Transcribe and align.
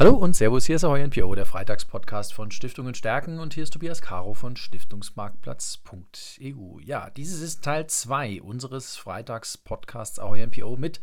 Hallo 0.00 0.14
und 0.14 0.34
Servus, 0.34 0.64
hier 0.64 0.76
ist 0.76 0.84
Ahoy 0.84 1.06
NPO, 1.06 1.34
der 1.34 1.44
Freitagspodcast 1.44 2.32
von 2.32 2.50
Stiftungen 2.50 2.94
Stärken 2.94 3.38
und 3.38 3.52
hier 3.52 3.64
ist 3.64 3.74
Tobias 3.74 4.00
Caro 4.00 4.32
von 4.32 4.56
Stiftungsmarktplatz.eu. 4.56 6.78
Ja, 6.80 7.10
dieses 7.10 7.42
ist 7.42 7.62
Teil 7.62 7.86
2 7.86 8.40
unseres 8.40 8.96
Freitagspodcasts 8.96 10.18
Ahoy 10.18 10.46
NPO 10.46 10.78
mit 10.78 11.02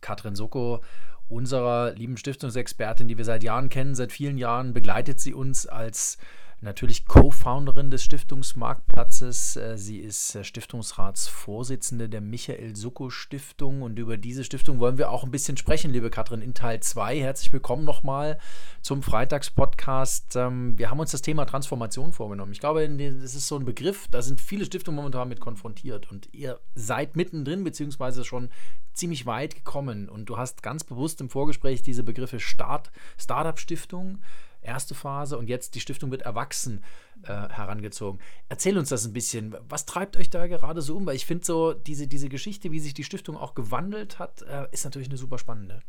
Katrin 0.00 0.34
Soko, 0.34 0.80
unserer 1.28 1.92
lieben 1.92 2.16
Stiftungsexpertin, 2.16 3.06
die 3.06 3.18
wir 3.18 3.26
seit 3.26 3.42
Jahren 3.42 3.68
kennen. 3.68 3.94
Seit 3.94 4.12
vielen 4.12 4.38
Jahren 4.38 4.72
begleitet 4.72 5.20
sie 5.20 5.34
uns 5.34 5.66
als 5.66 6.16
natürlich 6.60 7.06
Co-Founderin 7.06 7.90
des 7.90 8.02
Stiftungsmarktplatzes. 8.02 9.56
Äh, 9.56 9.78
sie 9.78 9.98
ist 9.98 10.34
äh, 10.34 10.42
Stiftungsratsvorsitzende 10.42 12.08
der 12.08 12.20
Michael 12.20 12.74
Sucko 12.74 13.10
Stiftung 13.10 13.82
und 13.82 13.98
über 13.98 14.16
diese 14.16 14.44
Stiftung 14.44 14.80
wollen 14.80 14.98
wir 14.98 15.10
auch 15.10 15.24
ein 15.24 15.30
bisschen 15.30 15.56
sprechen, 15.56 15.92
liebe 15.92 16.10
Katrin, 16.10 16.42
in 16.42 16.54
Teil 16.54 16.80
2. 16.80 17.20
Herzlich 17.20 17.52
willkommen 17.52 17.84
nochmal 17.84 18.38
zum 18.82 19.02
Freitagspodcast. 19.02 20.36
Ähm, 20.36 20.76
wir 20.78 20.90
haben 20.90 21.00
uns 21.00 21.12
das 21.12 21.22
Thema 21.22 21.44
Transformation 21.44 22.12
vorgenommen. 22.12 22.52
Ich 22.52 22.60
glaube, 22.60 22.88
das 22.88 23.34
ist 23.34 23.46
so 23.46 23.56
ein 23.56 23.64
Begriff, 23.64 24.08
da 24.10 24.22
sind 24.22 24.40
viele 24.40 24.64
Stiftungen 24.64 24.96
momentan 24.96 25.28
mit 25.28 25.40
konfrontiert 25.40 26.10
und 26.10 26.28
ihr 26.32 26.58
seid 26.74 27.14
mittendrin, 27.14 27.62
beziehungsweise 27.62 28.24
schon 28.24 28.50
ziemlich 28.94 29.26
weit 29.26 29.54
gekommen 29.54 30.08
und 30.08 30.26
du 30.26 30.36
hast 30.36 30.62
ganz 30.62 30.82
bewusst 30.82 31.20
im 31.20 31.30
Vorgespräch 31.30 31.82
diese 31.82 32.02
Begriffe 32.02 32.40
Start, 32.40 32.90
Startup-Stiftung, 33.16 34.18
erste 34.60 34.94
Phase 34.94 35.38
und 35.38 35.48
jetzt 35.48 35.74
die 35.74 35.80
Stiftung 35.80 36.10
wird 36.10 36.22
erwachsen 36.22 36.84
äh, 37.22 37.28
herangezogen. 37.28 38.20
Erzähl 38.48 38.78
uns 38.78 38.88
das 38.88 39.04
ein 39.04 39.12
bisschen. 39.12 39.56
Was 39.68 39.86
treibt 39.86 40.16
euch 40.16 40.30
da 40.30 40.46
gerade 40.46 40.82
so 40.82 40.96
um? 40.96 41.06
Weil 41.06 41.16
ich 41.16 41.26
finde 41.26 41.44
so, 41.44 41.72
diese, 41.72 42.06
diese 42.06 42.28
Geschichte, 42.28 42.70
wie 42.70 42.80
sich 42.80 42.94
die 42.94 43.04
Stiftung 43.04 43.36
auch 43.36 43.54
gewandelt 43.54 44.18
hat, 44.18 44.42
äh, 44.42 44.66
ist 44.72 44.84
natürlich 44.84 45.08
eine 45.08 45.18
super 45.18 45.38
spannende. 45.38 45.82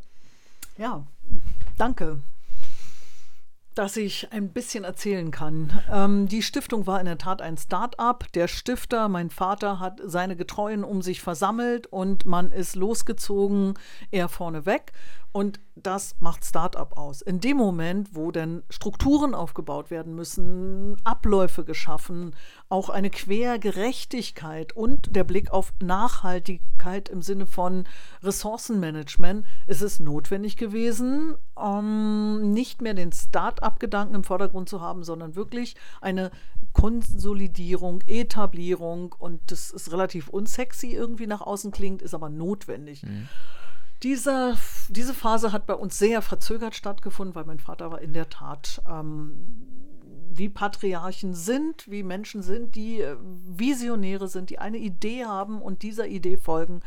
Ja, 0.78 1.06
danke 1.76 2.20
dass 3.74 3.96
ich 3.96 4.30
ein 4.32 4.50
bisschen 4.50 4.84
erzählen 4.84 5.30
kann. 5.30 5.72
Ähm, 5.90 6.28
die 6.28 6.42
Stiftung 6.42 6.86
war 6.86 6.98
in 6.98 7.06
der 7.06 7.18
Tat 7.18 7.40
ein 7.40 7.56
Start-up. 7.56 8.30
Der 8.34 8.48
Stifter, 8.48 9.08
mein 9.08 9.30
Vater, 9.30 9.78
hat 9.78 10.00
seine 10.04 10.36
Getreuen 10.36 10.84
um 10.84 11.02
sich 11.02 11.20
versammelt 11.22 11.86
und 11.86 12.26
man 12.26 12.50
ist 12.50 12.76
losgezogen, 12.76 13.74
er 14.10 14.28
vorneweg. 14.28 14.92
Und 15.32 15.60
das 15.76 16.16
macht 16.18 16.44
Start-up 16.44 16.98
aus. 16.98 17.22
In 17.22 17.40
dem 17.40 17.56
Moment, 17.56 18.16
wo 18.16 18.32
dann 18.32 18.64
Strukturen 18.68 19.34
aufgebaut 19.34 19.90
werden 19.90 20.14
müssen, 20.14 20.96
Abläufe 21.04 21.64
geschaffen, 21.64 22.34
auch 22.68 22.88
eine 22.88 23.10
Quergerechtigkeit 23.10 24.72
und 24.72 25.14
der 25.14 25.22
Blick 25.22 25.52
auf 25.52 25.72
Nachhaltigkeit 25.80 27.08
im 27.08 27.22
Sinne 27.22 27.46
von 27.46 27.84
Ressourcenmanagement, 28.22 29.46
ist 29.68 29.82
es 29.82 30.00
notwendig 30.00 30.56
gewesen, 30.56 31.36
um 31.54 32.52
nicht 32.52 32.82
mehr 32.82 32.94
den 32.94 33.12
Start-up-Gedanken 33.12 34.16
im 34.16 34.24
Vordergrund 34.24 34.68
zu 34.68 34.80
haben, 34.80 35.04
sondern 35.04 35.36
wirklich 35.36 35.76
eine 36.00 36.32
Konsolidierung, 36.72 38.02
Etablierung 38.06 39.14
und 39.18 39.40
das 39.50 39.70
ist 39.70 39.92
relativ 39.92 40.28
unsexy 40.28 40.88
irgendwie 40.88 41.26
nach 41.26 41.40
außen 41.40 41.70
klingt, 41.70 42.02
ist 42.02 42.14
aber 42.14 42.28
notwendig. 42.28 43.04
Mhm. 43.04 43.28
Diese, 44.02 44.56
diese 44.88 45.12
Phase 45.12 45.52
hat 45.52 45.66
bei 45.66 45.74
uns 45.74 45.98
sehr 45.98 46.22
verzögert 46.22 46.74
stattgefunden, 46.74 47.34
weil 47.34 47.44
mein 47.44 47.60
Vater 47.60 47.90
war 47.90 48.00
in 48.00 48.14
der 48.14 48.30
Tat, 48.30 48.82
ähm, 48.88 49.32
wie 50.32 50.48
Patriarchen 50.48 51.34
sind, 51.34 51.90
wie 51.90 52.02
Menschen 52.02 52.42
sind, 52.42 52.74
die 52.76 53.00
äh, 53.00 53.16
Visionäre 53.20 54.28
sind, 54.28 54.48
die 54.48 54.58
eine 54.58 54.78
Idee 54.78 55.26
haben 55.26 55.60
und 55.60 55.82
dieser 55.82 56.06
Idee 56.06 56.38
folgen 56.38 56.80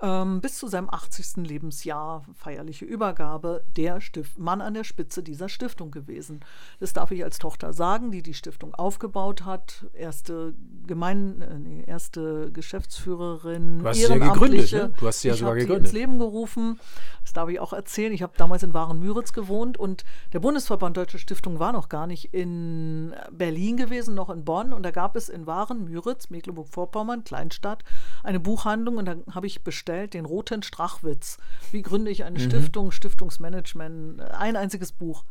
ähm, 0.00 0.40
bis 0.40 0.58
zu 0.58 0.68
seinem 0.68 0.88
80. 0.88 1.48
Lebensjahr, 1.48 2.24
feierliche 2.34 2.84
Übergabe, 2.84 3.64
der 3.76 4.00
Stift 4.00 4.38
Mann 4.38 4.60
an 4.60 4.74
der 4.74 4.84
Spitze 4.84 5.24
dieser 5.24 5.48
Stiftung 5.48 5.90
gewesen. 5.90 6.40
Das 6.78 6.92
darf 6.92 7.10
ich 7.10 7.24
als 7.24 7.38
Tochter 7.38 7.72
sagen, 7.72 8.12
die 8.12 8.22
die 8.22 8.34
Stiftung 8.34 8.74
aufgebaut 8.74 9.44
hat, 9.44 9.86
erste 9.94 10.54
Gemein, 10.86 11.42
äh, 11.42 11.58
nee, 11.58 11.84
erste 11.84 12.52
Geschäftsführerin, 12.52 13.80
du 13.80 13.88
hast 13.88 13.96
sie 13.96 14.02
ja 14.04 14.18
gegründet, 14.18 14.72
ne? 14.72 14.92
Du 14.98 15.06
hast 15.06 15.20
sie 15.20 15.28
ja 15.28 15.34
ich 15.34 15.40
sogar 15.40 15.56
gegründet. 15.56 15.86
ins 15.86 15.92
Leben 15.92 16.18
gerufen. 16.18 16.78
Das 17.24 17.32
darf 17.32 17.48
ich 17.48 17.58
auch 17.60 17.72
erzählen. 17.72 18.12
Ich 18.12 18.22
habe 18.22 18.32
damals 18.36 18.62
in 18.62 18.72
Waren-Müritz 18.72 19.32
gewohnt 19.32 19.76
und 19.78 20.04
der 20.32 20.40
Bundesverband 20.40 20.96
Deutsche 20.96 21.18
Stiftung 21.18 21.58
war 21.58 21.72
noch 21.72 21.88
gar 21.88 22.06
nicht 22.06 22.32
in 22.32 23.14
Berlin 23.30 23.76
gewesen, 23.76 24.14
noch 24.14 24.30
in 24.30 24.44
Bonn. 24.44 24.72
Und 24.72 24.82
da 24.84 24.92
gab 24.92 25.14
es 25.16 25.28
in 25.28 25.46
Waren-Müritz, 25.46 26.30
Mecklenburg-Vorpommern, 26.30 27.24
Kleinstadt, 27.24 27.84
eine 28.22 28.40
Buchhandlung 28.40 28.96
und 28.96 29.04
da 29.04 29.16
habe 29.34 29.46
ich 29.46 29.62
bestellt 29.62 29.87
bestellt, 29.88 30.14
den 30.14 30.26
Roten 30.26 30.62
Strachwitz. 30.62 31.38
Wie 31.72 31.82
gründe 31.82 32.10
ich 32.10 32.24
eine 32.24 32.38
mhm. 32.38 32.42
Stiftung, 32.42 32.90
Stiftungsmanagement, 32.90 34.20
ein 34.20 34.56
einziges 34.56 34.92
Buch. 34.92 35.24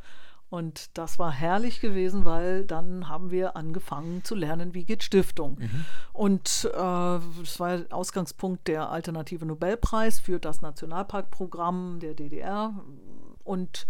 Und 0.49 0.97
das 0.97 1.19
war 1.19 1.31
herrlich 1.31 1.81
gewesen, 1.81 2.23
weil 2.25 2.63
dann 2.63 3.09
haben 3.09 3.31
wir 3.31 3.57
angefangen 3.57 4.23
zu 4.23 4.33
lernen, 4.33 4.73
wie 4.73 4.85
geht 4.85 5.03
Stiftung. 5.03 5.57
Mhm. 5.59 5.85
Und 6.13 6.69
äh, 6.73 6.77
das 6.77 7.59
war 7.59 7.81
Ausgangspunkt 7.91 8.67
der 8.67 8.89
Alternative 8.89 9.45
Nobelpreis 9.45 10.19
für 10.19 10.39
das 10.39 10.61
Nationalparkprogramm 10.61 11.99
der 11.99 12.13
DDR. 12.13 12.73
Und 13.43 13.85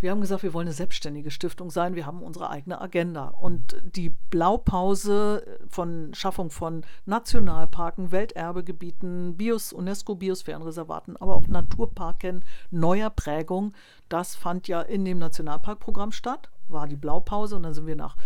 wir 0.00 0.10
haben 0.10 0.20
gesagt, 0.20 0.42
wir 0.42 0.54
wollen 0.54 0.66
eine 0.66 0.74
selbstständige 0.74 1.30
Stiftung 1.30 1.70
sein. 1.70 1.94
Wir 1.94 2.06
haben 2.06 2.22
unsere 2.22 2.48
eigene 2.48 2.80
Agenda. 2.80 3.28
Und 3.28 3.76
die 3.84 4.10
Blaupause 4.30 5.58
von 5.68 6.14
Schaffung 6.14 6.50
von 6.50 6.84
Nationalparken, 7.04 8.10
Welterbegebieten, 8.10 9.36
Bios, 9.36 9.72
UNESCO-Biosphärenreservaten, 9.72 11.16
aber 11.18 11.36
auch 11.36 11.46
Naturparken 11.46 12.44
neuer 12.70 13.10
Prägung, 13.10 13.74
das 14.08 14.36
fand 14.36 14.68
ja 14.68 14.80
in 14.80 15.04
dem 15.04 15.18
Nationalparkprogramm 15.18 16.12
statt, 16.12 16.50
war 16.68 16.86
die 16.88 16.96
Blaupause. 16.96 17.56
Und 17.56 17.64
dann 17.64 17.74
sind 17.74 17.86
wir 17.86 17.96
nach 17.96 18.16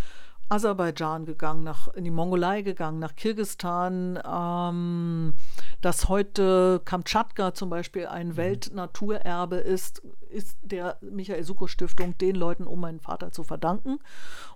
Aserbaidschan 0.49 1.25
gegangen, 1.25 1.65
nach, 1.65 1.89
in 1.89 2.05
die 2.05 2.11
Mongolei 2.11 2.63
gegangen, 2.63 2.99
nach 2.99 3.17
Kirgistan, 3.17 4.19
ähm, 4.27 5.35
dass 5.81 6.09
heute 6.09 6.81
Kamtschatka 6.85 7.55
zum 7.55 7.71
Beispiel 7.71 8.07
ein 8.07 8.29
mhm. 8.29 8.37
Weltnaturerbe 8.37 9.57
ist, 9.57 10.03
ist 10.29 10.59
der 10.63 10.99
Michael 11.01 11.45
Suko 11.45 11.67
Stiftung 11.67 12.17
den 12.19 12.35
Leuten 12.37 12.67
um 12.67 12.81
meinen 12.81 13.01
Vater 13.01 13.33
zu 13.33 13.43
verdanken. 13.43 13.99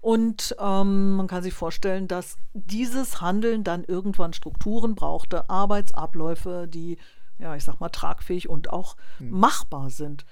Und 0.00 0.54
ähm, 0.58 1.16
man 1.16 1.26
kann 1.26 1.42
sich 1.42 1.54
vorstellen, 1.54 2.08
dass 2.08 2.36
dieses 2.52 3.20
Handeln 3.20 3.64
dann 3.64 3.84
irgendwann 3.84 4.32
Strukturen 4.32 4.94
brauchte, 4.94 5.48
Arbeitsabläufe, 5.48 6.66
die, 6.68 6.98
ja, 7.38 7.54
ich 7.56 7.64
sag 7.64 7.80
mal, 7.80 7.88
tragfähig 7.88 8.48
und 8.48 8.72
auch 8.72 8.96
mhm. 9.18 9.30
machbar 9.30 9.90
sind. 9.90 10.24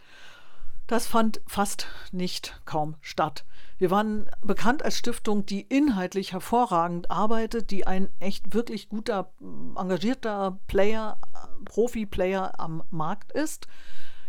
Das 0.86 1.08
fand 1.08 1.41
fast 1.47 1.88
nicht 2.12 2.60
kaum 2.64 2.94
statt. 3.00 3.44
Wir 3.78 3.91
waren 3.91 4.30
bekannt 4.42 4.84
als 4.84 4.97
Stiftung, 4.97 5.44
die 5.44 5.62
inhaltlich 5.62 6.32
hervorragend 6.32 7.10
arbeitet, 7.10 7.70
die 7.70 7.86
ein 7.86 8.08
echt 8.20 8.54
wirklich 8.54 8.88
guter, 8.88 9.32
engagierter 9.76 10.58
Player, 10.69 11.19
Profi-Player 11.64 12.58
am 12.58 12.84
Markt 12.91 13.32
ist. 13.32 13.66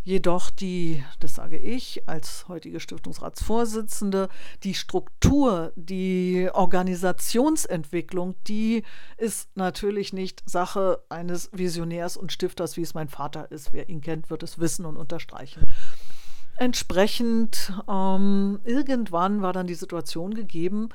Jedoch 0.03 0.49
die, 0.49 1.03
das 1.19 1.35
sage 1.35 1.57
ich 1.57 2.07
als 2.07 2.47
heutige 2.47 2.79
Stiftungsratsvorsitzende, 2.79 4.29
die 4.63 4.73
Struktur, 4.73 5.73
die 5.75 6.49
Organisationsentwicklung, 6.53 8.35
die 8.47 8.83
ist 9.17 9.49
natürlich 9.55 10.13
nicht 10.13 10.49
Sache 10.49 11.03
eines 11.09 11.49
Visionärs 11.51 12.17
und 12.17 12.31
Stifters, 12.31 12.77
wie 12.77 12.83
es 12.83 12.93
mein 12.93 13.09
Vater 13.09 13.51
ist. 13.51 13.73
Wer 13.73 13.89
ihn 13.89 14.01
kennt, 14.01 14.29
wird 14.29 14.43
es 14.43 14.59
wissen 14.59 14.85
und 14.85 14.95
unterstreichen. 14.97 15.67
Entsprechend, 16.59 17.73
ähm, 17.87 18.59
irgendwann 18.63 19.41
war 19.41 19.53
dann 19.53 19.67
die 19.67 19.75
Situation 19.75 20.33
gegeben, 20.33 20.89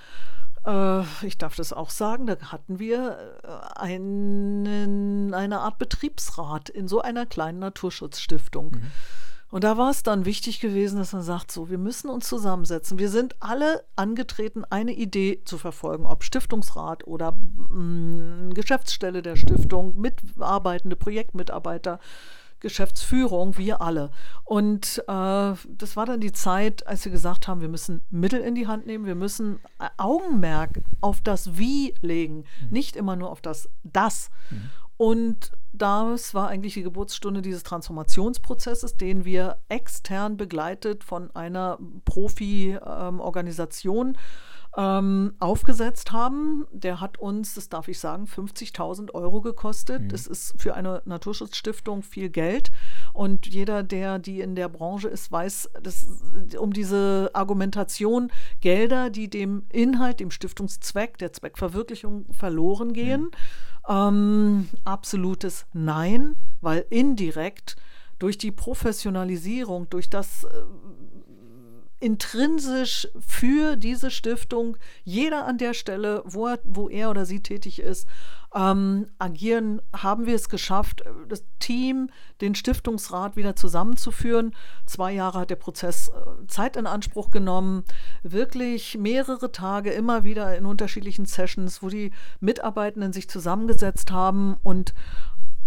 äh, 0.67 1.03
ich 1.25 1.39
darf 1.39 1.57
das 1.57 1.73
auch 1.73 1.91
sagen, 1.91 2.27
da 2.27 2.37
hatten 2.53 2.79
wir 2.79 3.19
äh, 3.43 3.79
einen, 3.81 5.35
eine 5.35 5.61
Art 5.61 5.79
Betriebsrat 5.79 6.69
in 6.69 6.89
so 6.89 7.01
einer 7.01 7.27
kleinen 7.27 7.59
Naturschutzstiftung. 7.59 8.73
Mhm. 8.73 8.93
Und 9.53 9.65
da 9.65 9.77
war 9.77 9.91
es 9.91 10.03
dann 10.03 10.25
wichtig 10.25 10.61
gewesen, 10.61 10.97
dass 10.97 11.13
man 11.13 11.21
sagt, 11.21 11.53
so, 11.53 11.69
wir 11.69 11.77
müssen 11.77 12.09
uns 12.09 12.27
zusammensetzen. 12.27 12.99
Wir 12.99 13.11
sind 13.11 13.37
alle 13.41 13.85
angetreten, 13.97 14.65
eine 14.71 14.95
Idee 14.95 15.43
zu 15.45 15.59
verfolgen, 15.59 16.07
ob 16.07 16.25
Stiftungsrat 16.25 17.07
oder 17.07 17.33
mh, 17.33 18.49
mm, 18.49 18.55
Geschäftsstelle 18.55 19.21
der 19.21 19.37
Stiftung, 19.37 20.01
mitarbeitende 20.01 20.97
Projektmitarbeiter. 20.97 22.01
Geschäftsführung, 22.63 23.59
wir 23.59 23.83
alle. 23.83 24.11
Und 24.45 25.05
äh, 25.07 25.09
das 25.09 25.97
war 25.97 26.07
dann 26.07 26.21
die 26.21 26.33
Zeit, 26.33 26.87
als 26.87 27.05
wir 27.05 27.13
gesagt 27.13 27.49
haben, 27.49 27.61
wir 27.61 27.69
müssen 27.69 28.01
Mittel 28.09 28.41
in 28.41 28.55
die 28.55 28.67
Hand 28.67 28.87
nehmen, 28.87 29.05
wir 29.05 29.15
müssen 29.15 29.61
äh, 29.79 29.89
Augenmerk 29.99 30.81
auf 31.03 31.21
das 31.21 31.59
Wie 31.59 31.95
legen, 32.01 32.39
mhm. 32.39 32.71
nicht 32.71 32.97
immer 32.97 33.17
nur 33.17 33.31
auf 33.31 33.43
das 33.43 33.69
Das. 33.83 34.31
Mhm. 34.51 34.71
Und 34.97 35.53
das 35.73 36.35
war 36.35 36.49
eigentlich 36.49 36.75
die 36.75 36.83
Geburtsstunde 36.83 37.41
dieses 37.43 37.65
Transformationsprozesses, 37.65 38.97
den 38.97 39.25
wir 39.25 39.59
extern 39.69 40.37
begleitet 40.37 41.03
von 41.03 41.35
einer 41.35 41.79
Profi-Organisation 42.05 44.09
ähm, 44.09 44.17
aufgesetzt 44.75 46.13
haben. 46.13 46.67
Der 46.73 47.01
hat 47.01 47.19
uns, 47.19 47.55
das 47.55 47.69
darf 47.69 47.89
ich 47.89 47.99
sagen, 47.99 48.25
50.000 48.25 49.13
Euro 49.13 49.43
gekostet. 49.43 50.03
Mhm. 50.03 50.09
Das 50.09 50.27
ist 50.27 50.55
für 50.57 50.75
eine 50.75 51.03
Naturschutzstiftung 51.05 52.03
viel 52.03 52.31
Geld. 52.31 52.73
Und 53.13 53.47
jeder, 53.47 53.83
der 53.83 54.19
die 54.19 54.41
in 54.41 54.55
der 54.55 54.71
Branche 54.71 55.09
ist, 55.09 55.31
weiß, 55.31 55.71
dass 55.83 56.07
um 56.59 56.73
diese 56.73 57.31
Argumentation 57.35 58.33
Gelder, 58.63 59.11
die 59.11 59.29
dem 59.29 59.65
Inhalt, 59.71 60.21
dem 60.21 60.31
Stiftungszweck, 60.31 61.19
der 61.19 61.35
Zweckverwirklichung 61.35 62.25
verloren 62.33 62.95
gehen. 62.95 63.25
Mhm. 63.25 63.31
Ähm, 63.89 64.69
absolutes 64.85 65.67
Nein, 65.75 66.37
weil 66.61 66.87
indirekt 66.89 67.77
durch 68.19 68.39
die 68.39 68.53
Professionalisierung, 68.53 69.91
durch 69.91 70.09
das 70.09 70.45
äh, 70.45 70.49
intrinsisch 72.03 73.09
für 73.19 73.77
diese 73.77 74.11
Stiftung 74.11 74.77
jeder 75.05 75.47
an 75.47 75.57
der 75.57 75.73
Stelle, 75.73 76.23
wo 76.25 76.49
er, 76.49 76.59
wo 76.65 76.89
er 76.89 77.11
oder 77.11 77.25
sie 77.25 77.41
tätig 77.41 77.81
ist, 77.81 78.09
ähm, 78.55 79.07
agieren, 79.19 79.81
haben 79.97 80.27
wir 80.27 80.35
es 80.35 80.49
geschafft, 80.49 81.03
das 81.29 81.45
Team, 81.59 82.11
den 82.41 82.55
Stiftungsrat 82.55 83.37
wieder 83.37 83.57
zusammenzuführen. 83.57 84.55
Zwei 84.85 85.13
Jahre 85.13 85.41
hat 85.41 85.51
der 85.51 85.57
Prozess 85.57 86.09
äh, 86.09 86.47
Zeit 86.49 86.77
in 86.77 86.87
Anspruch 86.87 87.31
genommen, 87.31 87.85
wirklich 88.23 88.99
mehrere 88.99 89.53
Tage 89.53 89.91
immer 89.91 90.25
wieder 90.25 90.57
in 90.59 90.67
unterschiedlichen 90.67 91.25
Sessions, 91.25 91.83
wo 91.83 91.89
die 91.89 92.11
Mitarbeitenden 92.41 93.13
sich 93.13 93.31
zusammengesetzt 93.31 94.11
haben 94.11 94.57
und 94.63 94.93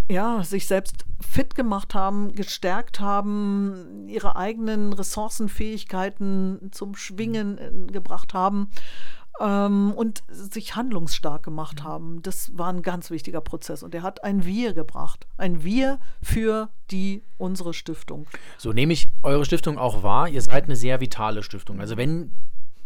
ja, 0.08 0.44
sich 0.44 0.68
selbst 0.68 1.06
fit 1.20 1.56
gemacht 1.56 1.96
haben, 1.96 2.36
gestärkt 2.36 3.00
haben, 3.00 4.08
ihre 4.08 4.36
eigenen 4.36 4.94
Ressourcenfähigkeiten 4.94 6.70
zum 6.72 6.96
Schwingen 6.96 7.58
äh, 7.58 7.92
gebracht 7.92 8.34
haben 8.34 8.70
ähm, 9.40 9.94
und 9.96 10.24
sich 10.28 10.76
handlungsstark 10.76 11.44
gemacht 11.44 11.82
mhm. 11.82 11.84
haben. 11.84 12.22
Das 12.22 12.58
war 12.58 12.72
ein 12.72 12.82
ganz 12.82 13.10
wichtiger 13.10 13.42
Prozess 13.42 13.84
und 13.84 13.94
der 13.94 14.04
hat 14.04 14.24
ein 14.24 14.46
Wir 14.46 14.74
gebracht. 14.74 15.28
Ein 15.38 15.64
Wir 15.64 16.00
für 16.22 16.70
die 16.92 17.24
unsere 17.38 17.74
Stiftung. 17.74 18.28
So 18.58 18.74
nehme 18.74 18.94
ich 18.94 19.12
eure 19.24 19.46
Stiftung 19.46 19.78
auch 19.78 20.04
wahr. 20.04 20.30
Ihr 20.30 20.42
seid 20.42 20.66
eine 20.66 20.76
sehr 20.76 21.02
vitale 21.02 21.44
Stiftung. 21.44 21.80
Also 21.80 21.98
wenn 21.98 22.34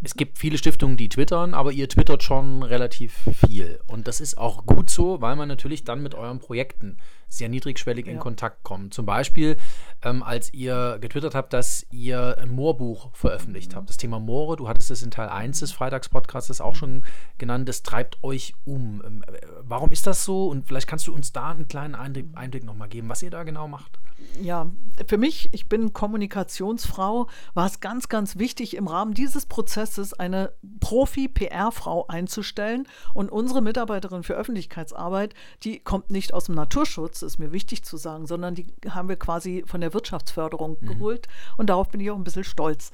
es 0.02 0.16
gibt 0.16 0.38
viele 0.38 0.58
Stiftungen, 0.58 0.96
die 0.96 1.10
twittern, 1.10 1.54
aber 1.54 1.72
ihr 1.72 1.90
twittert 1.90 2.24
schon 2.24 2.64
relativ 2.64 3.14
viel. 3.46 3.80
Und 3.88 4.08
das 4.08 4.22
ist 4.22 4.38
auch 4.38 4.66
gut 4.66 4.90
so, 4.90 5.22
weil 5.22 5.36
man 5.36 5.48
natürlich 5.48 5.84
dann 5.84 6.02
mit 6.02 6.16
euren 6.16 6.40
Projekten 6.40 6.98
sehr 7.28 7.50
niedrigschwellig 7.50 8.08
ja. 8.08 8.14
in 8.14 8.20
Kontakt 8.20 8.64
kommt. 8.64 8.94
Zum 8.94 9.06
Beispiel, 9.06 9.58
ähm, 10.02 10.24
als 10.24 10.54
ihr 10.54 10.98
getwittert 11.02 11.36
habt, 11.36 11.54
dass 11.54 11.86
ihr 11.92 12.38
ein 12.40 12.50
Moorbuch 12.50 13.14
veröffentlicht 13.14 13.74
mhm. 13.74 13.76
habt. 13.76 13.90
Das 13.90 13.98
Thema 13.98 14.20
Moore, 14.20 14.56
du 14.56 14.68
hattest 14.68 14.90
es 14.90 15.04
in 15.04 15.12
Teil 15.12 15.30
1 15.30 15.60
des 15.60 15.72
Freitagspodcasts 15.72 16.62
auch 16.62 16.76
schon 16.76 17.04
genannt, 17.38 17.68
das 17.68 17.84
treibt 17.84 18.24
euch 18.24 18.54
um. 18.66 19.04
Ähm, 19.06 19.24
äh, 19.28 19.42
warum 19.62 19.92
ist 19.92 20.08
das 20.08 20.24
so? 20.24 20.48
Und 20.48 20.68
vielleicht 20.68 20.88
kannst 20.88 21.08
du 21.08 21.14
uns 21.14 21.32
da 21.34 21.50
einen 21.50 21.68
kleinen 21.68 21.96
Einblick, 21.96 22.28
Einblick 22.34 22.64
nochmal 22.64 22.90
geben, 22.90 23.10
was 23.10 23.22
ihr 23.22 23.32
da 23.32 23.44
genau 23.44 23.68
macht 23.68 24.00
ja, 24.42 24.70
für 25.08 25.18
mich, 25.18 25.50
ich 25.54 25.68
bin 25.68 25.94
Kommunikationsfrau, 25.94 27.28
war 27.54 27.66
es 27.66 27.80
ganz, 27.80 28.10
ganz 28.10 28.38
wichtig, 28.38 28.76
im 28.76 28.88
Rahmen 28.88 29.14
dieses 29.14 29.46
Prozesses 29.46 29.89
eine 30.20 30.54
Profi-PR-Frau 30.80 32.08
einzustellen. 32.08 32.88
Und 33.14 33.32
unsere 33.32 33.62
Mitarbeiterin 33.62 34.24
für 34.24 34.34
Öffentlichkeitsarbeit, 34.34 35.34
die 35.64 35.80
kommt 35.80 36.10
nicht 36.10 36.34
aus 36.34 36.46
dem 36.46 36.56
Naturschutz, 36.56 37.22
ist 37.22 37.40
mir 37.40 37.52
wichtig 37.52 37.84
zu 37.84 37.98
sagen, 37.98 38.28
sondern 38.28 38.56
die 38.56 38.68
haben 38.90 39.10
wir 39.10 39.18
quasi 39.18 39.64
von 39.66 39.82
der 39.82 39.94
Wirtschaftsförderung 39.94 40.78
mhm. 40.80 40.86
geholt. 40.86 41.28
Und 41.58 41.70
darauf 41.70 41.90
bin 41.90 42.02
ich 42.02 42.12
auch 42.12 42.16
ein 42.18 42.24
bisschen 42.24 42.44
stolz. 42.44 42.92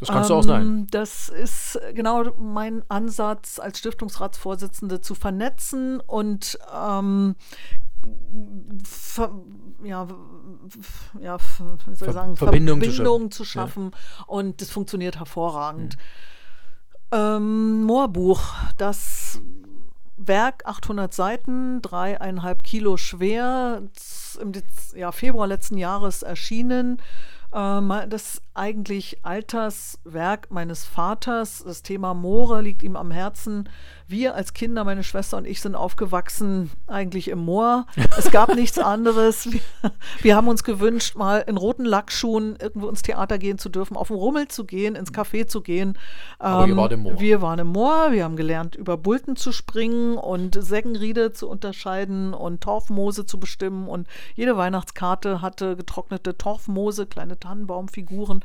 Das 0.00 0.08
kannst 0.08 0.30
ähm, 0.30 0.34
du 0.34 0.38
auch 0.38 0.44
sein. 0.44 0.62
Ähm, 0.62 0.86
das 0.90 1.28
ist 1.28 1.78
genau 1.94 2.24
mein 2.38 2.82
Ansatz 2.88 3.58
als 3.58 3.78
Stiftungsratsvorsitzende 3.78 5.00
zu 5.00 5.14
vernetzen 5.14 6.00
und 6.00 6.58
ähm, 6.74 7.36
ver, 8.84 9.30
ja, 9.82 10.06
ja, 11.20 11.36
ich 11.36 11.98
sagen, 11.98 12.36
Verbindung, 12.36 12.80
Verbindung 12.80 13.30
zu 13.30 13.44
schaffen. 13.44 13.90
Ja. 13.92 14.24
Und 14.26 14.60
das 14.60 14.70
funktioniert 14.70 15.18
hervorragend. 15.18 15.96
Mhm. 15.96 16.00
Ähm, 17.14 17.84
Moorbuch, 17.84 18.42
das 18.76 19.40
Werk, 20.16 20.66
800 20.66 21.14
Seiten, 21.14 21.80
dreieinhalb 21.80 22.64
Kilo 22.64 22.96
schwer, 22.96 23.82
im 24.40 24.52
ja, 24.96 25.12
Februar 25.12 25.46
letzten 25.46 25.78
Jahres 25.78 26.22
erschienen. 26.22 27.00
Ähm, 27.54 27.92
das 28.08 28.42
eigentlich 28.52 29.24
Alterswerk 29.24 30.50
meines 30.50 30.84
Vaters. 30.84 31.62
Das 31.64 31.82
Thema 31.82 32.14
Moore 32.14 32.62
liegt 32.62 32.82
ihm 32.82 32.96
am 32.96 33.12
Herzen. 33.12 33.68
Wir 34.06 34.34
als 34.34 34.52
Kinder, 34.52 34.84
meine 34.84 35.02
Schwester 35.02 35.38
und 35.38 35.46
ich, 35.46 35.62
sind 35.62 35.74
aufgewachsen 35.74 36.70
eigentlich 36.86 37.28
im 37.28 37.38
Moor. 37.38 37.86
Es 38.18 38.30
gab 38.30 38.54
nichts 38.54 38.78
anderes. 38.78 39.50
Wir, 39.50 39.60
wir, 40.20 40.36
haben 40.36 40.48
uns 40.48 40.62
gewünscht, 40.62 41.16
mal 41.16 41.38
in 41.38 41.56
roten 41.56 41.86
Lackschuhen 41.86 42.56
irgendwo 42.60 42.88
ins 42.88 43.00
Theater 43.00 43.38
gehen 43.38 43.56
zu 43.56 43.70
dürfen, 43.70 43.96
auf 43.96 44.08
den 44.08 44.16
Rummel 44.16 44.48
zu 44.48 44.64
gehen, 44.66 44.94
ins 44.94 45.12
Café 45.12 45.46
zu 45.46 45.62
gehen. 45.62 45.96
Aber 46.38 46.64
ähm, 46.64 46.70
ihr 46.70 46.76
wart 46.76 46.92
im 46.92 47.00
Moor. 47.00 47.18
Wir 47.18 47.40
waren 47.40 47.58
im 47.58 47.68
Moor. 47.68 48.12
Wir 48.12 48.24
haben 48.24 48.36
gelernt, 48.36 48.76
über 48.76 48.98
Bulten 48.98 49.36
zu 49.36 49.52
springen 49.52 50.18
und 50.18 50.62
Seggenriede 50.62 51.32
zu 51.32 51.48
unterscheiden 51.48 52.34
und 52.34 52.60
Torfmoose 52.60 53.24
zu 53.24 53.40
bestimmen. 53.40 53.88
Und 53.88 54.06
jede 54.34 54.58
Weihnachtskarte 54.58 55.40
hatte 55.40 55.76
getrocknete 55.76 56.36
Torfmoose, 56.36 57.06
kleine 57.06 57.38
Tannenbaumfiguren. 57.38 58.44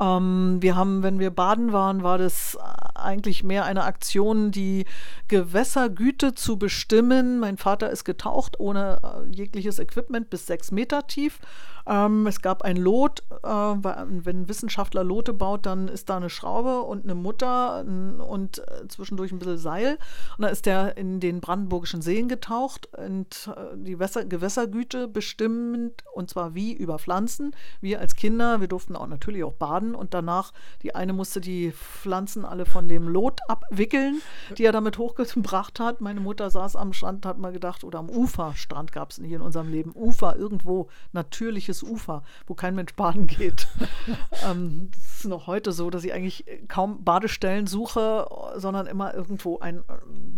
Ähm, 0.00 0.58
wir 0.60 0.76
haben, 0.76 1.02
wenn 1.02 1.18
wir 1.18 1.30
baden 1.30 1.72
waren, 1.72 2.02
war 2.02 2.18
das 2.18 2.58
eigentlich 2.94 3.42
mehr 3.42 3.64
eine 3.64 3.84
Aktion, 3.84 4.50
die 4.50 4.84
Gewässergüte 5.28 6.34
zu 6.34 6.58
bestimmen. 6.58 7.38
Mein 7.38 7.56
Vater 7.56 7.90
ist 7.90 8.04
getaucht 8.04 8.58
ohne 8.60 9.00
äh, 9.02 9.34
jegliches 9.34 9.78
Equipment 9.78 10.30
bis 10.30 10.46
sechs 10.46 10.70
Meter 10.70 11.06
tief 11.06 11.38
ähm, 11.88 12.26
es 12.26 12.42
gab 12.42 12.62
ein 12.62 12.76
Lot, 12.76 13.22
äh, 13.42 13.48
wenn 13.48 14.42
ein 14.42 14.48
Wissenschaftler 14.48 15.04
Lote 15.04 15.32
baut, 15.32 15.64
dann 15.64 15.88
ist 15.88 16.10
da 16.10 16.18
eine 16.18 16.28
Schraube 16.28 16.82
und 16.82 17.04
eine 17.04 17.14
Mutter 17.14 17.80
und 17.80 18.58
äh, 18.58 18.86
zwischendurch 18.88 19.32
ein 19.32 19.38
bisschen 19.38 19.58
Seil. 19.58 19.98
Und 20.36 20.42
da 20.42 20.48
ist 20.48 20.66
der 20.66 20.96
in 20.98 21.18
den 21.20 21.40
brandenburgischen 21.40 22.02
Seen 22.02 22.28
getaucht 22.28 22.88
und 22.96 23.50
äh, 23.56 23.76
die 23.76 23.98
Wässer, 23.98 24.24
Gewässergüte 24.24 25.08
bestimmend 25.08 26.04
und 26.12 26.28
zwar 26.28 26.54
wie 26.54 26.72
über 26.74 26.98
Pflanzen. 26.98 27.56
Wir 27.80 28.00
als 28.00 28.16
Kinder, 28.16 28.60
wir 28.60 28.68
durften 28.68 28.94
auch 28.94 29.06
natürlich 29.06 29.42
auch 29.44 29.54
baden 29.54 29.94
und 29.94 30.12
danach, 30.12 30.52
die 30.82 30.94
eine 30.94 31.14
musste 31.14 31.40
die 31.40 31.72
Pflanzen 31.72 32.44
alle 32.44 32.66
von 32.66 32.88
dem 32.88 33.08
Lot 33.08 33.40
abwickeln, 33.48 34.20
die 34.58 34.64
er 34.64 34.72
damit 34.72 34.98
hochgebracht 34.98 35.80
hat. 35.80 36.00
Meine 36.02 36.20
Mutter 36.20 36.50
saß 36.50 36.76
am 36.76 36.92
Strand, 36.92 37.24
hat 37.24 37.38
mal 37.38 37.52
gedacht, 37.52 37.82
oder 37.82 37.98
am 37.98 38.10
Ufer, 38.10 38.52
Strand 38.56 38.92
gab 38.92 39.10
es 39.10 39.16
hier 39.16 39.36
in 39.36 39.42
unserem 39.42 39.68
Leben, 39.68 39.92
Ufer, 39.94 40.36
irgendwo 40.36 40.88
natürliches 41.12 41.77
weites 41.78 41.82
Ufer, 41.82 42.22
wo 42.46 42.54
kein 42.54 42.74
Mensch 42.74 42.94
baden 42.94 43.26
geht. 43.26 43.68
ähm, 44.48 44.90
das 44.92 45.18
ist 45.18 45.24
noch 45.26 45.46
heute 45.46 45.72
so, 45.72 45.90
dass 45.90 46.04
ich 46.04 46.12
eigentlich 46.12 46.44
kaum 46.68 47.04
Badestellen 47.04 47.66
suche, 47.66 48.28
sondern 48.56 48.86
immer 48.86 49.14
irgendwo 49.14 49.58
einen 49.58 49.84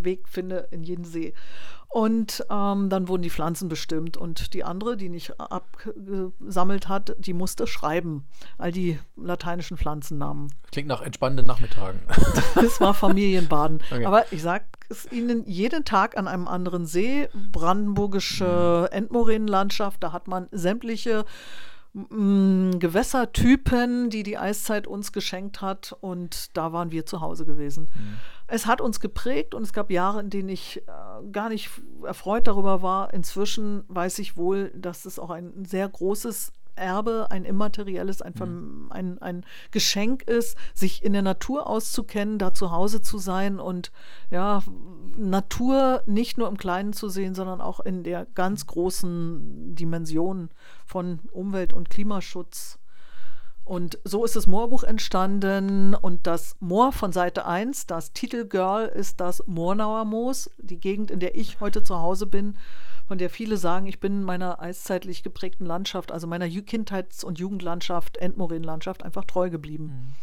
Weg 0.02 0.28
finde 0.28 0.68
in 0.70 0.82
jeden 0.82 1.04
See. 1.04 1.35
Und 1.92 2.47
ähm, 2.49 2.88
dann 2.88 3.09
wurden 3.09 3.23
die 3.23 3.30
Pflanzen 3.30 3.68
bestimmt 3.68 4.16
und 4.16 4.54
die 4.54 4.62
andere, 4.62 4.97
die 4.97 5.09
nicht 5.09 5.40
abgesammelt 5.40 6.88
hat, 6.88 7.16
die 7.18 7.32
musste 7.32 7.66
schreiben. 7.66 8.28
All 8.59 8.70
die 8.70 9.00
lateinischen 9.16 9.76
Pflanzennamen. 9.76 10.54
Klingt 10.70 10.87
nach 10.87 11.02
entspannenden 11.02 11.47
Nachmittagen. 11.47 11.99
das 12.54 12.80
war 12.80 12.94
Familienbaden. 12.94 13.82
Okay. 13.90 14.04
Aber 14.04 14.30
ich 14.30 14.40
sage 14.40 14.64
es 14.88 15.11
Ihnen 15.11 15.44
jeden 15.47 15.85
Tag 15.85 16.16
an 16.16 16.28
einem 16.28 16.47
anderen 16.47 16.87
See, 16.87 17.28
brandenburgische 17.50 18.88
mhm. 18.88 18.97
Endmoränenlandschaft, 18.97 20.02
da 20.02 20.12
hat 20.12 20.28
man 20.28 20.47
sämtliche 20.52 21.25
Gewässertypen, 21.92 24.11
die 24.11 24.23
die 24.23 24.38
Eiszeit 24.38 24.87
uns 24.87 25.12
geschenkt 25.12 25.61
hat. 25.61 25.97
Und 26.00 26.56
da 26.56 26.73
waren 26.73 26.92
wir 26.92 27.04
zu 27.06 27.20
Hause 27.20 27.44
gewesen. 27.44 27.88
Mhm. 27.94 28.18
Es 28.47 28.66
hat 28.66 28.80
uns 28.80 29.00
geprägt 29.00 29.54
und 29.54 29.62
es 29.62 29.73
gab 29.73 29.90
Jahre, 29.90 30.20
in 30.20 30.30
denen 30.30 30.49
ich 30.49 30.78
äh, 30.78 30.82
gar 31.30 31.49
nicht 31.49 31.70
erfreut 32.04 32.47
darüber 32.47 32.82
war. 32.82 33.12
Inzwischen 33.14 33.85
weiß 33.88 34.18
ich 34.20 34.37
wohl, 34.37 34.70
dass 34.75 35.04
es 35.04 35.18
auch 35.18 35.30
ein 35.30 35.64
sehr 35.64 35.88
großes 35.88 36.52
Erbe, 36.76 37.28
ein 37.30 37.44
immaterielles, 37.44 38.22
ein, 38.22 38.34
mhm. 38.38 38.86
ein, 38.90 39.18
ein 39.20 39.46
Geschenk 39.70 40.22
ist, 40.22 40.56
sich 40.74 41.04
in 41.04 41.12
der 41.12 41.22
Natur 41.22 41.68
auszukennen, 41.68 42.38
da 42.38 42.54
zu 42.54 42.70
Hause 42.70 43.02
zu 43.02 43.18
sein 43.18 43.60
und 43.60 43.92
ja, 44.30 44.62
Natur 45.16 46.02
nicht 46.06 46.38
nur 46.38 46.48
im 46.48 46.56
Kleinen 46.56 46.92
zu 46.92 47.08
sehen, 47.08 47.34
sondern 47.34 47.60
auch 47.60 47.80
in 47.80 48.02
der 48.02 48.26
ganz 48.34 48.66
großen 48.66 49.74
Dimension 49.74 50.50
von 50.86 51.20
Umwelt- 51.32 51.72
und 51.72 51.90
Klimaschutz. 51.90 52.78
Und 53.64 54.00
so 54.02 54.24
ist 54.24 54.34
das 54.34 54.48
Moorbuch 54.48 54.82
entstanden 54.82 55.94
und 55.94 56.26
das 56.26 56.56
Moor 56.58 56.90
von 56.90 57.12
Seite 57.12 57.46
1, 57.46 57.86
das 57.86 58.12
Titelgirl 58.12 58.86
ist 58.86 59.20
das 59.20 59.44
Moornauer 59.46 60.04
Moos, 60.04 60.50
die 60.58 60.80
Gegend, 60.80 61.10
in 61.10 61.20
der 61.20 61.36
ich 61.36 61.60
heute 61.60 61.84
zu 61.84 62.00
Hause 62.00 62.26
bin 62.26 62.56
von 63.10 63.18
der 63.18 63.28
viele 63.28 63.56
sagen, 63.56 63.88
ich 63.88 63.98
bin 63.98 64.22
meiner 64.22 64.62
eiszeitlich 64.62 65.24
geprägten 65.24 65.66
Landschaft, 65.66 66.12
also 66.12 66.28
meiner 66.28 66.46
Kindheits- 66.46 67.24
und 67.24 67.40
Jugendlandschaft, 67.40 68.18
Endmoränenlandschaft, 68.18 69.02
einfach 69.02 69.24
treu 69.24 69.50
geblieben. 69.50 69.86
Mhm. 69.86 70.14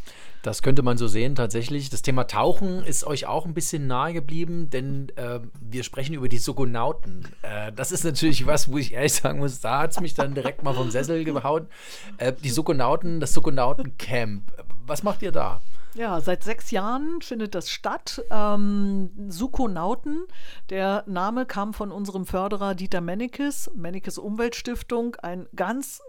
Das 0.42 0.62
könnte 0.62 0.84
man 0.84 0.98
so 0.98 1.06
sehen, 1.10 1.36
tatsächlich. 1.36 1.90
Das 1.90 2.02
Thema 2.02 2.28
Tauchen 2.28 2.86
ist 2.86 3.04
euch 3.04 3.26
auch 3.26 3.46
ein 3.46 3.54
bisschen 3.54 3.88
nahe 3.88 4.14
geblieben, 4.14 4.70
denn 4.70 5.12
äh, 5.18 5.42
wir 5.60 5.84
sprechen 5.84 6.14
über 6.14 6.30
die 6.30 6.38
Sogonauten. 6.38 7.28
Äh, 7.42 7.74
das 7.74 7.92
ist 7.92 8.06
natürlich 8.06 8.48
was, 8.48 8.72
wo 8.72 8.78
ich 8.78 8.94
ehrlich 8.94 9.16
sagen 9.16 9.40
muss, 9.40 9.60
da 9.60 9.80
hat 9.80 9.92
es 9.92 10.00
mich 10.00 10.14
dann 10.14 10.34
direkt 10.34 10.64
mal 10.64 10.74
vom 10.74 10.90
Sessel 10.90 11.26
gehauen. 11.26 11.68
Äh, 12.20 12.32
die 12.42 12.50
Sogonauten, 12.50 13.20
das 13.20 13.34
Sogonautencamp. 13.34 14.44
Was 14.86 15.04
macht 15.04 15.24
ihr 15.24 15.34
da? 15.34 15.60
Ja, 15.96 16.22
seit 16.22 16.44
sechs 16.44 16.72
Jahren 16.72 17.22
findet 17.22 17.56
das 17.56 17.72
statt. 17.72 18.24
Ähm, 18.30 19.10
Sukonauten, 19.30 20.26
der 20.70 21.04
Name 21.08 21.46
kam 21.46 21.74
von 21.74 21.92
unserem 21.92 22.26
Förderer 22.26 22.76
Dieter 22.76 23.02
Mennekes, 23.02 23.72
Mennekes 23.74 24.18
Umweltstiftung, 24.18 25.16
ein 25.16 25.48
ganz 25.56 26.02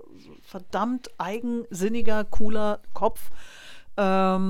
verdammt 0.43 1.11
eigensinniger, 1.19 2.25
cooler 2.25 2.81
Kopf. 2.93 3.31
Ähm, 3.97 4.49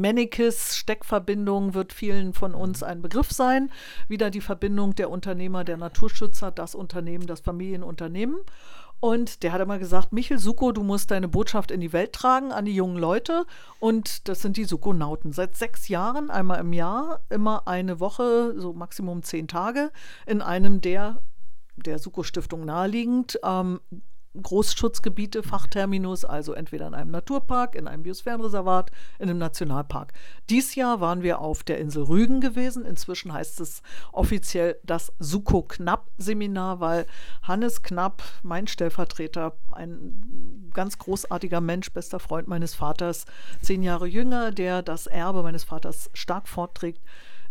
Mennekes 0.00 0.76
Steckverbindung 0.76 1.74
wird 1.74 1.92
vielen 1.92 2.32
von 2.34 2.54
uns 2.54 2.84
ein 2.84 3.02
Begriff 3.02 3.32
sein. 3.32 3.70
Wieder 4.06 4.30
die 4.30 4.40
Verbindung 4.40 4.94
der 4.94 5.10
Unternehmer, 5.10 5.64
der 5.64 5.76
Naturschützer, 5.76 6.52
das 6.52 6.76
Unternehmen, 6.76 7.26
das 7.26 7.40
Familienunternehmen. 7.40 8.36
Und 9.00 9.42
der 9.42 9.52
hat 9.52 9.60
immer 9.60 9.78
gesagt, 9.78 10.12
Michel 10.12 10.38
Suko, 10.38 10.72
du 10.72 10.82
musst 10.82 11.10
deine 11.10 11.28
Botschaft 11.28 11.70
in 11.70 11.80
die 11.80 11.92
Welt 11.92 12.12
tragen 12.12 12.52
an 12.52 12.64
die 12.64 12.74
jungen 12.74 12.96
Leute. 12.96 13.46
Und 13.78 14.28
das 14.28 14.40
sind 14.42 14.56
die 14.56 14.64
Sukonauten. 14.64 15.32
Seit 15.32 15.54
sechs 15.56 15.88
Jahren, 15.88 16.30
einmal 16.30 16.60
im 16.60 16.72
Jahr, 16.72 17.20
immer 17.28 17.68
eine 17.68 18.00
Woche, 18.00 18.54
so 18.56 18.72
Maximum 18.72 19.22
zehn 19.22 19.48
Tage, 19.48 19.90
in 20.26 20.42
einem 20.42 20.80
der 20.80 21.20
der 21.76 21.98
Suko-Stiftung 21.98 22.64
naheliegend, 22.64 23.38
ähm, 23.44 23.80
Großschutzgebiete, 24.42 25.42
Fachterminus, 25.42 26.24
also 26.24 26.52
entweder 26.52 26.86
in 26.86 26.94
einem 26.94 27.10
Naturpark, 27.10 27.74
in 27.74 27.88
einem 27.88 28.02
Biosphärenreservat, 28.02 28.90
in 29.18 29.28
einem 29.28 29.38
Nationalpark. 29.38 30.12
Dies 30.50 30.74
Jahr 30.74 31.00
waren 31.00 31.22
wir 31.22 31.40
auf 31.40 31.64
der 31.64 31.78
Insel 31.78 32.04
Rügen 32.04 32.40
gewesen. 32.40 32.84
Inzwischen 32.84 33.32
heißt 33.32 33.60
es 33.60 33.82
offiziell 34.12 34.76
das 34.82 35.12
Suko 35.18 35.62
Knapp 35.62 36.10
Seminar, 36.18 36.80
weil 36.80 37.06
Hannes 37.42 37.82
Knapp, 37.82 38.22
mein 38.42 38.66
Stellvertreter, 38.66 39.56
ein 39.72 40.70
ganz 40.72 40.98
großartiger 40.98 41.60
Mensch, 41.60 41.92
bester 41.92 42.18
Freund 42.18 42.48
meines 42.48 42.74
Vaters, 42.74 43.24
zehn 43.62 43.82
Jahre 43.82 44.06
jünger, 44.06 44.52
der 44.52 44.82
das 44.82 45.06
Erbe 45.06 45.42
meines 45.42 45.64
Vaters 45.64 46.10
stark 46.12 46.48
fortträgt, 46.48 47.00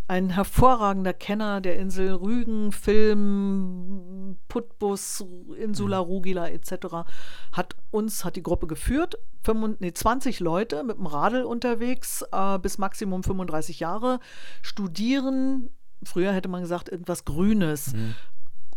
ein 0.08 0.30
hervorragender 0.30 1.14
Kenner 1.14 1.62
der 1.62 1.78
Insel 1.78 2.14
Rügen, 2.14 2.72
Film, 2.72 4.38
Putbus, 4.48 5.26
Insula 5.58 6.02
mhm. 6.02 6.06
Rugila 6.06 6.48
etc. 6.50 7.08
hat 7.52 7.76
uns, 7.92 8.24
hat 8.24 8.36
die 8.36 8.44
Gruppe 8.44 8.68
geführt. 8.68 9.16
25, 9.44 9.82
nee, 9.82 9.94
20 9.94 10.40
Leute 10.40 10.84
mit 10.84 10.98
dem 10.98 11.06
Radl 11.06 11.44
unterwegs, 11.44 12.24
äh, 12.32 12.60
bis 12.60 12.78
Maximum 12.78 13.24
35 13.24 13.80
Jahre, 13.80 14.20
studieren 14.62 15.70
früher 16.04 16.34
hätte 16.34 16.50
man 16.50 16.62
gesagt, 16.62 16.90
irgendwas 16.90 17.26
Grünes. 17.26 17.94
Mhm. 17.94 18.16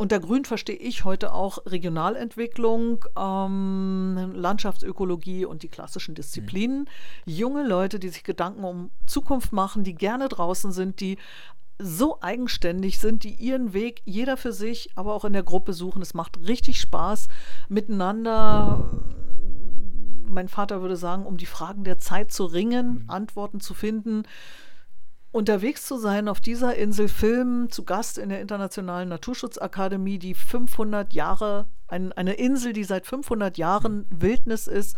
Unter 0.00 0.20
Grün 0.20 0.44
verstehe 0.44 0.76
ich 0.76 1.04
heute 1.04 1.32
auch 1.32 1.58
Regionalentwicklung, 1.66 3.04
ähm, 3.18 4.32
Landschaftsökologie 4.32 5.44
und 5.44 5.64
die 5.64 5.68
klassischen 5.68 6.14
Disziplinen. 6.14 6.82
Mhm. 7.26 7.32
Junge 7.32 7.66
Leute, 7.66 7.98
die 7.98 8.08
sich 8.08 8.22
Gedanken 8.22 8.62
um 8.62 8.90
Zukunft 9.06 9.52
machen, 9.52 9.82
die 9.82 9.94
gerne 9.94 10.28
draußen 10.28 10.70
sind, 10.70 11.00
die 11.00 11.18
so 11.80 12.20
eigenständig 12.20 13.00
sind, 13.00 13.24
die 13.24 13.34
ihren 13.34 13.72
Weg 13.72 14.02
jeder 14.04 14.36
für 14.36 14.52
sich, 14.52 14.90
aber 14.94 15.14
auch 15.14 15.24
in 15.24 15.32
der 15.32 15.42
Gruppe 15.42 15.72
suchen. 15.72 16.00
Es 16.00 16.14
macht 16.14 16.46
richtig 16.46 16.80
Spaß, 16.80 17.26
miteinander, 17.68 18.88
mein 20.28 20.46
Vater 20.46 20.80
würde 20.80 20.96
sagen, 20.96 21.26
um 21.26 21.36
die 21.36 21.46
Fragen 21.46 21.82
der 21.82 21.98
Zeit 21.98 22.32
zu 22.32 22.44
ringen, 22.44 23.02
mhm. 23.02 23.04
Antworten 23.08 23.58
zu 23.58 23.74
finden 23.74 24.22
unterwegs 25.30 25.86
zu 25.86 25.98
sein 25.98 26.28
auf 26.28 26.40
dieser 26.40 26.76
Insel 26.76 27.08
filmen, 27.08 27.70
zu 27.70 27.84
Gast 27.84 28.18
in 28.18 28.30
der 28.30 28.40
Internationalen 28.40 29.08
Naturschutzakademie, 29.10 30.18
die 30.18 30.34
500 30.34 31.12
Jahre, 31.12 31.66
ein, 31.86 32.12
eine 32.12 32.34
Insel, 32.34 32.72
die 32.72 32.84
seit 32.84 33.06
500 33.06 33.58
Jahren 33.58 34.06
Wildnis 34.10 34.66
ist, 34.66 34.96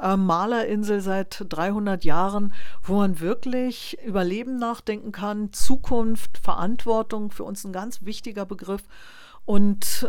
äh, 0.00 0.16
Malerinsel 0.16 1.00
seit 1.00 1.44
300 1.48 2.04
Jahren, 2.04 2.52
wo 2.82 2.96
man 2.96 3.20
wirklich 3.20 3.98
über 4.04 4.24
Leben 4.24 4.56
nachdenken 4.56 5.12
kann, 5.12 5.52
Zukunft, 5.52 6.38
Verantwortung, 6.38 7.30
für 7.30 7.44
uns 7.44 7.64
ein 7.64 7.72
ganz 7.72 8.02
wichtiger 8.02 8.44
Begriff. 8.44 8.82
Und 9.44 10.08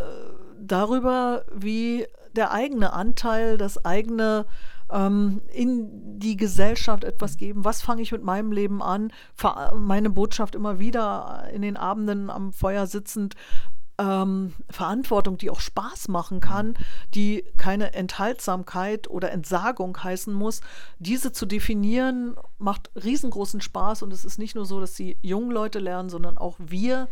darüber, 0.60 1.44
wie 1.52 2.06
der 2.36 2.52
eigene 2.52 2.92
Anteil, 2.92 3.58
das 3.58 3.84
eigene 3.84 4.46
ähm, 4.92 5.42
in 5.52 6.18
die 6.18 6.36
Gesellschaft 6.36 7.04
etwas 7.04 7.36
geben. 7.36 7.64
Was 7.64 7.82
fange 7.82 8.02
ich 8.02 8.12
mit 8.12 8.22
meinem 8.22 8.52
Leben 8.52 8.82
an? 8.82 9.12
Meine 9.76 10.10
Botschaft 10.10 10.54
immer 10.54 10.78
wieder 10.78 11.48
in 11.52 11.62
den 11.62 11.76
Abenden 11.76 12.30
am 12.30 12.52
Feuer 12.52 12.86
sitzend. 12.86 13.34
Ähm, 13.96 14.54
Verantwortung, 14.70 15.38
die 15.38 15.50
auch 15.50 15.60
Spaß 15.60 16.08
machen 16.08 16.40
kann, 16.40 16.74
die 17.14 17.44
keine 17.56 17.94
Enthaltsamkeit 17.94 19.08
oder 19.08 19.30
Entsagung 19.30 19.96
heißen 20.02 20.34
muss, 20.34 20.62
diese 20.98 21.30
zu 21.30 21.46
definieren, 21.46 22.34
macht 22.58 22.90
riesengroßen 22.96 23.60
Spaß 23.60 24.02
und 24.02 24.12
es 24.12 24.24
ist 24.24 24.36
nicht 24.36 24.56
nur 24.56 24.66
so, 24.66 24.80
dass 24.80 24.94
die 24.94 25.16
jungen 25.22 25.52
Leute 25.52 25.78
lernen, 25.78 26.08
sondern 26.08 26.38
auch 26.38 26.56
wir 26.58 27.06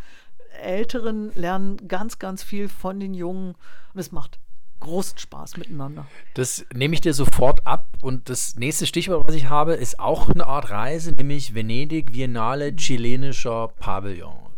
Älteren 0.60 1.32
lernen 1.34 1.88
ganz, 1.88 2.18
ganz 2.18 2.42
viel 2.42 2.68
von 2.68 2.98
den 2.98 3.14
Jungen 3.14 3.54
und 3.94 4.00
es 4.00 4.10
macht 4.10 4.40
großen 4.82 5.18
Spaß 5.18 5.56
miteinander. 5.56 6.06
Das 6.34 6.66
nehme 6.74 6.94
ich 6.94 7.00
dir 7.00 7.14
sofort 7.14 7.66
ab. 7.66 7.88
Und 8.02 8.28
das 8.28 8.56
nächste 8.56 8.86
Stichwort, 8.86 9.26
was 9.26 9.34
ich 9.34 9.48
habe, 9.48 9.74
ist 9.74 9.98
auch 9.98 10.28
eine 10.28 10.46
Art 10.46 10.70
Reise, 10.70 11.12
nämlich 11.12 11.54
Venedig, 11.54 12.12
Biennale, 12.12 12.74
chilenischer 12.76 13.68
Pavillon. 13.68 14.50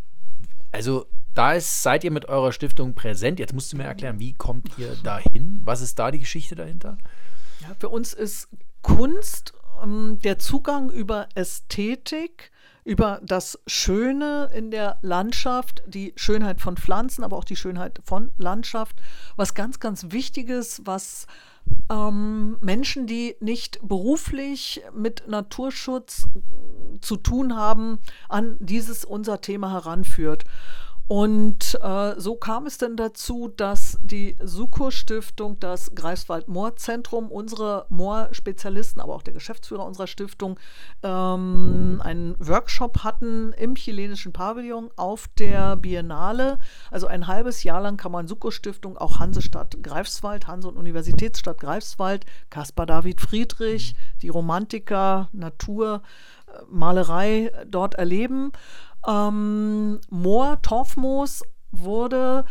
Also 0.72 1.06
da 1.34 1.52
ist, 1.52 1.82
seid 1.82 2.04
ihr 2.04 2.10
mit 2.10 2.28
eurer 2.28 2.52
Stiftung 2.52 2.94
präsent. 2.94 3.38
Jetzt 3.38 3.52
musst 3.52 3.72
du 3.72 3.76
mir 3.76 3.84
erklären, 3.84 4.18
wie 4.18 4.32
kommt 4.32 4.78
ihr 4.78 4.96
dahin? 5.02 5.60
Was 5.64 5.80
ist 5.80 5.98
da 5.98 6.10
die 6.10 6.20
Geschichte 6.20 6.54
dahinter? 6.54 6.96
Ja, 7.60 7.74
für 7.78 7.88
uns 7.88 8.12
ist 8.12 8.48
Kunst 8.82 9.54
ähm, 9.82 10.18
der 10.22 10.38
Zugang 10.38 10.90
über 10.90 11.28
Ästhetik 11.34 12.50
über 12.84 13.20
das 13.22 13.58
Schöne 13.66 14.50
in 14.54 14.70
der 14.70 14.98
Landschaft, 15.00 15.82
die 15.86 16.12
Schönheit 16.16 16.60
von 16.60 16.76
Pflanzen, 16.76 17.24
aber 17.24 17.36
auch 17.36 17.44
die 17.44 17.56
Schönheit 17.56 18.00
von 18.04 18.30
Landschaft. 18.36 19.00
Was 19.36 19.54
ganz, 19.54 19.80
ganz 19.80 20.06
Wichtiges, 20.10 20.82
was 20.84 21.26
ähm, 21.90 22.58
Menschen, 22.60 23.06
die 23.06 23.36
nicht 23.40 23.80
beruflich 23.82 24.82
mit 24.94 25.24
Naturschutz 25.26 26.28
zu 27.00 27.16
tun 27.16 27.56
haben, 27.56 27.98
an 28.28 28.56
dieses 28.60 29.04
unser 29.04 29.40
Thema 29.40 29.72
heranführt. 29.72 30.44
Und 31.06 31.78
äh, 31.82 32.14
so 32.18 32.34
kam 32.37 32.64
es 32.66 32.78
denn 32.78 32.96
dazu, 32.96 33.49
dass 33.49 33.99
die 34.00 34.37
Suko-Stiftung, 34.42 35.61
das 35.61 35.94
Greifswald-Moor-Zentrum, 35.94 37.30
unsere 37.30 37.84
Moor-Spezialisten, 37.90 39.02
aber 39.02 39.14
auch 39.14 39.23
der 39.23 39.34
Geschäftsführer 39.34 39.84
unserer 39.84 40.06
Stiftung, 40.06 40.58
ähm, 41.02 42.00
einen 42.02 42.37
Workshop 42.38 43.04
hatten 43.04 43.52
im 43.52 43.75
chilenischen 43.75 44.32
Pavillon 44.32 44.90
auf 44.96 45.28
der 45.38 45.76
Biennale. 45.76 46.58
Also 46.90 47.06
ein 47.06 47.26
halbes 47.26 47.64
Jahr 47.64 47.82
lang 47.82 47.99
kann 47.99 48.12
man 48.12 48.26
Suko-Stiftung, 48.26 48.96
auch 48.96 49.18
Hansestadt 49.18 49.76
Greifswald, 49.82 50.46
Hanse- 50.46 50.68
und 50.68 50.78
Universitätsstadt 50.78 51.61
Greifswald, 51.61 52.25
Caspar 52.49 52.87
David 52.87 53.20
Friedrich, 53.20 53.94
die 54.23 54.30
Romantiker, 54.30 55.28
Natur, 55.32 56.00
äh, 56.46 56.62
Malerei 56.70 57.52
dort 57.66 57.96
erleben. 57.96 58.52
Ähm, 59.06 60.00
Moor, 60.11 60.61
Torfmoos 60.62 61.42
wurde 61.70 62.44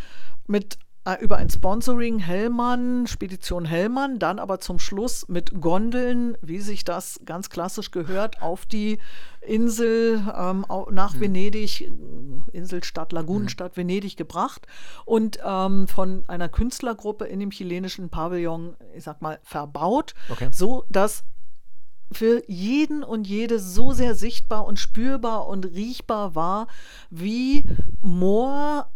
mit 0.46 0.78
äh, 1.04 1.22
über 1.22 1.36
ein 1.36 1.50
Sponsoring 1.50 2.18
Hellmann, 2.18 3.06
Spedition 3.06 3.66
Hellmann, 3.66 4.18
dann 4.18 4.38
aber 4.38 4.60
zum 4.60 4.78
Schluss 4.78 5.28
mit 5.28 5.60
Gondeln, 5.60 6.36
wie 6.40 6.60
sich 6.60 6.84
das 6.84 7.20
ganz 7.24 7.50
klassisch 7.50 7.90
gehört, 7.90 8.40
auf 8.40 8.64
die 8.64 8.98
Insel 9.42 10.22
ähm, 10.34 10.64
nach 10.90 11.14
mhm. 11.14 11.20
Venedig, 11.20 11.92
Inselstadt, 12.52 13.12
Lagunenstadt 13.12 13.76
mhm. 13.76 13.82
Venedig 13.82 14.16
gebracht 14.16 14.66
und 15.04 15.38
ähm, 15.44 15.88
von 15.88 16.24
einer 16.26 16.48
Künstlergruppe 16.48 17.26
in 17.26 17.40
dem 17.40 17.50
chilenischen 17.50 18.08
Pavillon, 18.08 18.76
ich 18.96 19.04
sag 19.04 19.20
mal, 19.20 19.38
verbaut, 19.42 20.14
okay. 20.30 20.48
so 20.50 20.84
dass 20.88 21.24
für 22.14 22.42
jeden 22.48 23.02
und 23.02 23.26
jede 23.26 23.58
so 23.58 23.92
sehr 23.92 24.14
sichtbar 24.14 24.66
und 24.66 24.78
spürbar 24.78 25.46
und 25.48 25.66
riechbar 25.66 26.34
war, 26.34 26.66
wie 27.10 27.64
Moor 28.00 28.88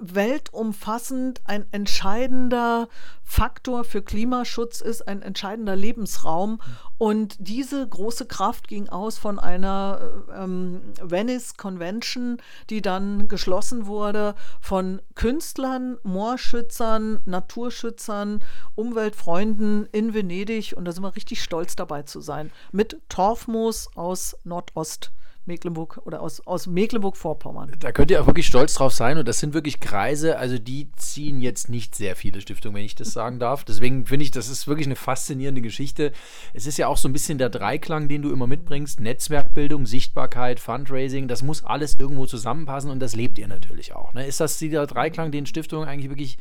weltumfassend 0.00 1.40
ein 1.44 1.66
entscheidender 1.72 2.88
Faktor 3.22 3.84
für 3.84 4.02
Klimaschutz 4.02 4.80
ist, 4.80 5.06
ein 5.06 5.22
entscheidender 5.22 5.76
Lebensraum. 5.76 6.60
Und 6.96 7.36
diese 7.38 7.86
große 7.86 8.26
Kraft 8.26 8.68
ging 8.68 8.88
aus 8.88 9.18
von 9.18 9.38
einer 9.38 10.24
ähm, 10.34 10.80
Venice 11.02 11.56
Convention, 11.56 12.38
die 12.70 12.80
dann 12.80 13.28
geschlossen 13.28 13.86
wurde 13.86 14.34
von 14.60 15.02
Künstlern, 15.14 15.98
Moorschützern, 16.02 17.20
Naturschützern, 17.26 18.42
Umweltfreunden 18.74 19.86
in 19.92 20.14
Venedig. 20.14 20.74
Und 20.76 20.86
da 20.86 20.92
sind 20.92 21.02
wir 21.02 21.14
richtig 21.14 21.42
stolz 21.42 21.76
dabei 21.76 22.02
zu 22.02 22.20
sein. 22.20 22.50
Mit 22.72 23.00
Torfmoos 23.08 23.90
aus 23.94 24.36
Nordost. 24.44 25.12
Mecklenburg 25.48 26.00
oder 26.04 26.20
aus, 26.20 26.46
aus 26.46 26.68
Mecklenburg-Vorpommern. 26.68 27.72
Da 27.80 27.90
könnt 27.90 28.12
ihr 28.12 28.22
auch 28.22 28.26
wirklich 28.26 28.46
stolz 28.46 28.74
drauf 28.74 28.92
sein 28.92 29.18
und 29.18 29.26
das 29.26 29.40
sind 29.40 29.54
wirklich 29.54 29.80
Kreise, 29.80 30.38
also 30.38 30.58
die 30.58 30.92
ziehen 30.94 31.40
jetzt 31.40 31.68
nicht 31.68 31.96
sehr 31.96 32.14
viele 32.14 32.40
Stiftungen, 32.40 32.76
wenn 32.76 32.84
ich 32.84 32.94
das 32.94 33.12
sagen 33.12 33.40
darf. 33.40 33.64
Deswegen 33.64 34.06
finde 34.06 34.22
ich, 34.24 34.30
das 34.30 34.48
ist 34.48 34.68
wirklich 34.68 34.86
eine 34.86 34.94
faszinierende 34.94 35.60
Geschichte. 35.60 36.12
Es 36.54 36.66
ist 36.66 36.78
ja 36.78 36.86
auch 36.86 36.96
so 36.96 37.08
ein 37.08 37.12
bisschen 37.12 37.38
der 37.38 37.48
Dreiklang, 37.48 38.08
den 38.08 38.22
du 38.22 38.30
immer 38.30 38.46
mitbringst: 38.46 39.00
Netzwerkbildung, 39.00 39.86
Sichtbarkeit, 39.86 40.60
Fundraising. 40.60 41.26
Das 41.26 41.42
muss 41.42 41.64
alles 41.64 41.96
irgendwo 41.98 42.26
zusammenpassen 42.26 42.90
und 42.90 43.00
das 43.00 43.16
lebt 43.16 43.38
ihr 43.38 43.48
natürlich 43.48 43.94
auch. 43.94 44.14
Ne? 44.14 44.26
Ist 44.26 44.40
das 44.40 44.58
dieser 44.58 44.86
Dreiklang, 44.86 45.32
den 45.32 45.46
Stiftungen 45.46 45.88
eigentlich 45.88 46.10
wirklich, 46.10 46.38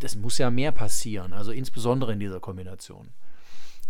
das 0.00 0.16
muss 0.16 0.36
ja 0.36 0.50
mehr 0.50 0.72
passieren, 0.72 1.32
also 1.32 1.52
insbesondere 1.52 2.12
in 2.12 2.20
dieser 2.20 2.40
Kombination 2.40 3.08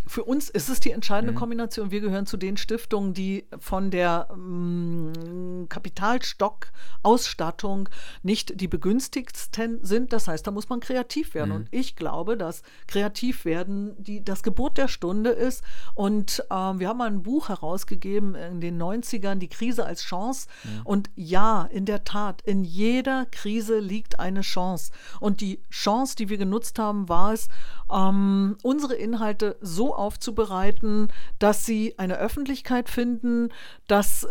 für 0.06 0.22
uns 0.22 0.48
ist 0.48 0.68
es 0.68 0.78
die 0.78 0.92
entscheidende 0.92 1.32
mhm. 1.32 1.38
Kombination. 1.38 1.90
Wir 1.90 2.00
gehören 2.00 2.26
zu 2.26 2.36
den 2.36 2.56
Stiftungen, 2.56 3.12
die 3.12 3.44
von 3.58 3.90
der 3.90 4.28
ähm, 4.30 5.66
Kapitalstock-Ausstattung 5.68 7.88
nicht 8.22 8.60
die 8.60 8.68
begünstigsten 8.68 9.84
sind. 9.84 10.12
Das 10.12 10.28
heißt, 10.28 10.46
da 10.46 10.52
muss 10.52 10.68
man 10.68 10.78
kreativ 10.78 11.34
werden. 11.34 11.50
Mhm. 11.50 11.56
Und 11.56 11.66
ich 11.72 11.96
glaube, 11.96 12.36
dass 12.36 12.62
kreativ 12.86 13.44
werden 13.44 13.96
die, 13.98 14.25
das 14.25 14.44
Gebot 14.44 14.78
der 14.78 14.86
Stunde 14.86 15.30
ist. 15.30 15.64
Und 15.94 16.44
ähm, 16.50 16.78
wir 16.78 16.88
haben 16.88 16.98
mal 16.98 17.08
ein 17.08 17.25
Buch 17.25 17.48
herausgegeben 17.48 18.36
in 18.36 18.60
den 18.60 18.80
90ern, 18.80 19.34
Die 19.36 19.48
Krise 19.48 19.86
als 19.86 20.02
Chance. 20.02 20.46
Mhm. 20.62 20.82
Und 20.84 21.10
ja, 21.16 21.64
in 21.64 21.84
der 21.84 22.04
Tat, 22.04 22.42
in 22.42 22.62
jeder 22.62 23.26
Krise 23.26 23.80
liegt 23.80 24.20
eine 24.20 24.42
Chance. 24.42 24.92
Und 25.18 25.40
die 25.40 25.60
Chance, 25.68 26.14
die 26.14 26.28
wir 26.28 26.38
genutzt 26.38 26.78
haben, 26.78 27.08
war 27.08 27.32
es, 27.32 27.48
ähm, 27.92 28.56
unsere 28.62 28.94
Inhalte 28.94 29.56
so 29.60 29.95
aufzubereiten, 29.96 31.08
dass 31.38 31.64
sie 31.64 31.94
eine 31.98 32.18
Öffentlichkeit 32.18 32.88
finden, 32.88 33.50
dass 33.86 34.24
äh, 34.24 34.28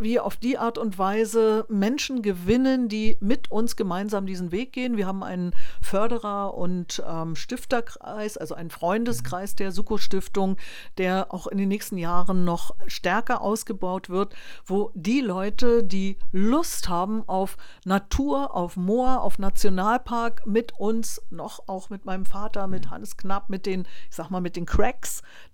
wir 0.00 0.24
auf 0.24 0.36
die 0.36 0.58
Art 0.58 0.78
und 0.78 0.98
Weise 0.98 1.66
Menschen 1.68 2.22
gewinnen, 2.22 2.88
die 2.88 3.16
mit 3.20 3.50
uns 3.50 3.76
gemeinsam 3.76 4.26
diesen 4.26 4.52
Weg 4.52 4.72
gehen. 4.72 4.96
Wir 4.96 5.06
haben 5.06 5.22
einen 5.22 5.52
Förderer- 5.80 6.54
und 6.54 7.02
ähm, 7.06 7.36
Stifterkreis, 7.36 8.36
also 8.36 8.54
einen 8.54 8.70
Freundeskreis 8.70 9.54
der 9.56 9.72
Suko-Stiftung, 9.72 10.56
der 10.98 11.32
auch 11.32 11.46
in 11.46 11.58
den 11.58 11.68
nächsten 11.68 11.98
Jahren 11.98 12.44
noch 12.44 12.74
stärker 12.86 13.40
ausgebaut 13.40 14.08
wird, 14.08 14.34
wo 14.66 14.90
die 14.94 15.20
Leute, 15.20 15.82
die 15.84 16.16
Lust 16.32 16.88
haben 16.88 17.24
auf 17.28 17.56
Natur, 17.84 18.54
auf 18.54 18.76
Moor, 18.76 19.22
auf 19.22 19.38
Nationalpark 19.38 20.46
mit 20.46 20.72
uns, 20.78 21.20
noch 21.30 21.68
auch 21.68 21.90
mit 21.90 22.04
meinem 22.04 22.26
Vater, 22.26 22.66
mit 22.66 22.90
Hannes 22.90 23.16
Knapp, 23.16 23.48
mit 23.48 23.66
den, 23.66 23.86
ich 24.08 24.16
sag 24.16 24.30
mal, 24.30 24.40
mit 24.40 24.56
den 24.56 24.66
Cracks 24.66 25.07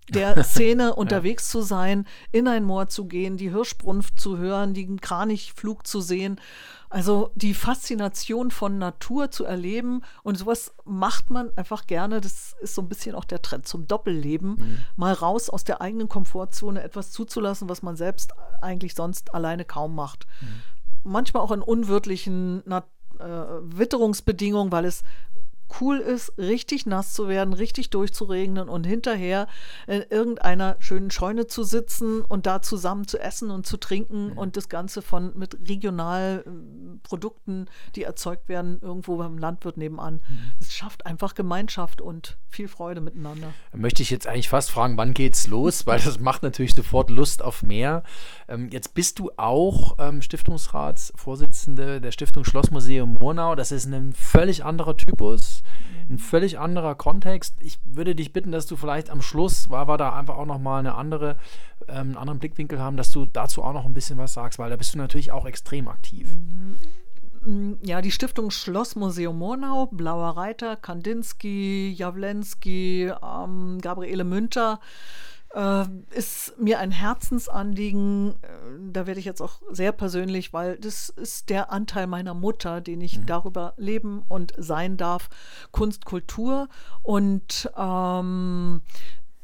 der 0.09 0.43
Szene 0.45 0.95
unterwegs 0.95 1.49
zu 1.49 1.63
sein, 1.63 2.07
in 2.33 2.49
ein 2.49 2.65
Moor 2.65 2.89
zu 2.89 3.07
gehen, 3.07 3.37
die 3.37 3.51
Hirschbrunft 3.51 4.21
zu 4.21 4.39
hören, 4.39 4.75
den 4.75 5.01
Kranichflug 5.01 5.87
zu 5.87 6.01
sehen. 6.01 6.41
Also 6.91 7.31
die 7.35 7.55
Faszination 7.55 8.51
von 8.51 8.79
Natur 8.79 9.31
zu 9.31 9.45
erleben 9.45 10.03
und 10.23 10.39
sowas 10.39 10.73
macht 10.85 11.31
man 11.31 11.51
einfach 11.57 11.87
gerne. 11.87 12.21
Das 12.21 12.55
ist 12.61 12.75
so 12.75 12.83
ein 12.83 12.89
bisschen 12.89 13.17
auch 13.17 13.25
der 13.25 13.43
Trend 13.43 13.67
zum 13.67 13.87
Doppelleben. 13.89 14.51
Mhm. 14.51 14.79
Mal 14.97 15.13
raus 15.13 15.51
aus 15.51 15.65
der 15.65 15.81
eigenen 15.81 16.09
Komfortzone, 16.09 16.83
etwas 16.83 17.11
zuzulassen, 17.11 17.69
was 17.69 17.83
man 17.83 17.97
selbst 17.97 18.33
eigentlich 18.63 18.95
sonst 18.95 19.35
alleine 19.35 19.65
kaum 19.65 19.95
macht. 19.95 20.27
Mhm. 20.41 21.11
Manchmal 21.11 21.43
auch 21.43 21.51
in 21.51 21.63
unwirtlichen 21.63 22.63
Nat 22.65 22.87
äh, 23.19 23.25
Witterungsbedingungen, 23.25 24.73
weil 24.73 24.85
es 24.85 25.03
cool 25.81 25.99
ist, 25.99 26.33
richtig 26.39 26.87
nass 26.87 27.13
zu 27.13 27.29
werden, 27.29 27.55
richtig 27.55 27.91
durchzuregnen 27.91 28.69
und 28.69 28.85
hinterher 28.85 29.47
in 29.87 30.03
irgendeiner 30.09 30.77
schönen 30.79 31.11
Scheune 31.11 31.47
zu 31.47 31.65
sitzen 31.65 32.23
und 32.23 32.47
da 32.47 32.63
zusammen 32.63 33.07
zu 33.07 33.19
essen 33.19 33.51
und 33.51 33.67
zu 33.67 33.77
trinken 33.77 34.31
mhm. 34.31 34.39
und 34.39 34.57
das 34.57 34.69
Ganze 34.69 35.03
von 35.03 35.37
mit 35.37 35.59
Regionalprodukten, 35.69 37.69
die 37.97 38.05
erzeugt 38.05 38.49
werden, 38.49 38.79
irgendwo 38.81 39.17
beim 39.17 39.39
Landwirt 39.39 39.77
nebenan. 39.77 40.21
Es 40.61 40.69
mhm. 40.69 40.71
schafft 40.71 41.07
einfach 41.07 41.35
Gemeinschaft 41.35 42.01
und 42.01 42.39
viel 42.49 42.69
Freude 42.69 43.01
miteinander. 43.01 43.53
Möchte 43.75 44.03
ich 44.03 44.11
jetzt 44.11 44.27
eigentlich 44.27 44.49
fast 44.49 44.71
fragen, 44.71 44.97
wann 44.97 45.15
geht's 45.15 45.49
los? 45.49 45.87
Weil 45.87 46.01
das 46.01 46.21
macht 46.21 46.43
natürlich 46.43 46.75
sofort 46.75 47.11
Lust 47.11 47.43
auf 47.43 47.63
mehr. 47.63 48.03
Ähm, 48.49 48.69
jetzt 48.71 48.95
bist 48.95 49.19
du 49.19 49.31
auch 49.37 49.97
ähm, 49.99 50.23
Stiftungsratsvorsitzende 50.23 52.01
der 52.01 52.13
Stiftung 52.13 52.45
Schlossmuseum 52.45 53.15
Murnau. 53.15 53.55
Das 53.55 53.73
ist 53.73 53.87
ein 53.87 54.13
völlig 54.13 54.65
anderer 54.65 54.97
Typus 54.97 55.64
ein 56.09 56.19
völlig 56.19 56.59
anderer 56.59 56.95
Kontext. 56.95 57.57
Ich 57.61 57.79
würde 57.85 58.15
dich 58.15 58.33
bitten, 58.33 58.53
dass 58.53 58.67
du 58.67 58.77
vielleicht 58.77 59.11
am 59.11 59.23
Schluss, 59.23 59.71
weil 59.71 59.89
wir 59.89 59.97
da 59.97 60.13
einfach 60.13 60.37
auch 60.37 60.47
nochmal 60.47 60.81
eine 60.81 60.95
andere, 60.95 61.37
ähm, 61.89 61.97
einen 61.97 62.17
anderen 62.17 62.39
Blickwinkel 62.39 62.79
haben, 62.79 62.97
dass 62.97 63.11
du 63.11 63.27
dazu 63.27 63.63
auch 63.63 63.73
noch 63.73 63.87
ein 63.87 63.95
bisschen 63.95 64.19
was 64.19 64.35
sagst, 64.35 64.59
weil 64.59 64.71
da 64.71 64.77
bist 64.77 64.95
du 64.95 64.99
natürlich 64.99 65.33
auch 65.33 65.47
extrem 65.47 65.89
aktiv. 65.89 66.29
Mhm. 66.35 67.79
Ja, 67.83 68.01
die 68.01 68.11
Stiftung 68.11 68.51
Schlossmuseum 68.51 69.39
Murnau, 69.39 69.87
Blauer 69.93 70.31
Reiter, 70.37 70.77
Kandinsky, 70.77 71.93
Jawlensky, 71.93 73.13
ähm, 73.23 73.79
Gabriele 73.83 74.25
Münter, 74.25 74.81
äh, 75.55 75.85
ist 76.11 76.59
mir 76.59 76.79
ein 76.81 76.91
Herzensanliegen. 76.91 78.35
Äh, 78.43 78.93
da 78.93 79.07
werde 79.07 79.21
ich 79.21 79.27
jetzt 79.27 79.41
auch 79.41 79.63
sehr 79.71 79.93
persönlich, 79.93 80.53
weil 80.53 80.77
das 80.79 81.09
ist 81.09 81.49
der 81.49 81.73
Anteil 81.73 82.07
meiner 82.07 82.35
Mutter, 82.35 82.81
den 82.81 83.01
ich 83.01 83.19
mhm. 83.19 83.27
darüber 83.27 83.75
leben 83.77 84.25
und 84.29 84.53
sein 84.59 84.97
darf. 84.97 85.29
Kunst, 85.71 86.05
Kultur 86.05 86.69
und 87.03 87.71
ähm, 87.77 88.83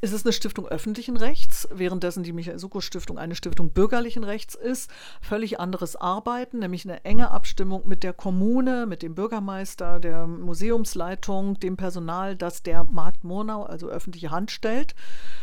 es 0.03 0.13
ist 0.13 0.25
eine 0.25 0.33
Stiftung 0.33 0.67
öffentlichen 0.67 1.15
Rechts, 1.15 1.67
währenddessen 1.71 2.23
die 2.23 2.33
Michael 2.33 2.57
Suko 2.57 2.81
Stiftung 2.81 3.19
eine 3.19 3.35
Stiftung 3.35 3.69
bürgerlichen 3.69 4.23
Rechts 4.23 4.55
ist. 4.55 4.89
Völlig 5.21 5.59
anderes 5.59 5.95
Arbeiten, 5.95 6.57
nämlich 6.57 6.85
eine 6.85 7.05
enge 7.05 7.29
Abstimmung 7.29 7.87
mit 7.87 8.01
der 8.01 8.13
Kommune, 8.13 8.87
mit 8.87 9.03
dem 9.03 9.13
Bürgermeister, 9.13 9.99
der 9.99 10.25
Museumsleitung, 10.25 11.59
dem 11.59 11.77
Personal, 11.77 12.35
das 12.35 12.63
der 12.63 12.83
Markt 12.85 13.23
Murnau, 13.23 13.61
also 13.61 13.89
öffentliche 13.89 14.31
Hand 14.31 14.49
stellt. 14.49 14.95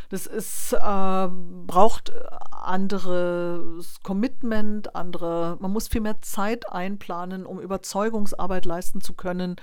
Das 0.08 0.26
ist, 0.26 0.72
äh, 0.72 1.28
braucht 1.66 2.12
anderes 2.50 4.00
Commitment, 4.02 4.96
andere, 4.96 5.56
man 5.60 5.70
muss 5.70 5.86
viel 5.86 6.00
mehr 6.00 6.20
Zeit 6.20 6.68
einplanen, 6.72 7.46
um 7.46 7.60
Überzeugungsarbeit 7.60 8.64
leisten 8.64 9.00
zu 9.00 9.12
können 9.12 9.54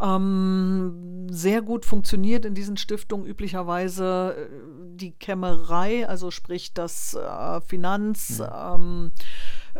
ähm, 0.00 1.28
sehr 1.30 1.62
gut 1.62 1.84
funktioniert 1.84 2.44
in 2.44 2.54
diesen 2.54 2.76
Stiftungen 2.76 3.26
üblicherweise 3.26 4.36
äh, 4.36 4.94
die 4.96 5.12
Kämmerei, 5.12 6.08
also 6.08 6.30
sprich 6.30 6.72
das 6.74 7.14
äh, 7.14 7.60
Finanz, 7.60 8.38
ja. 8.38 8.74
ähm, 8.74 9.12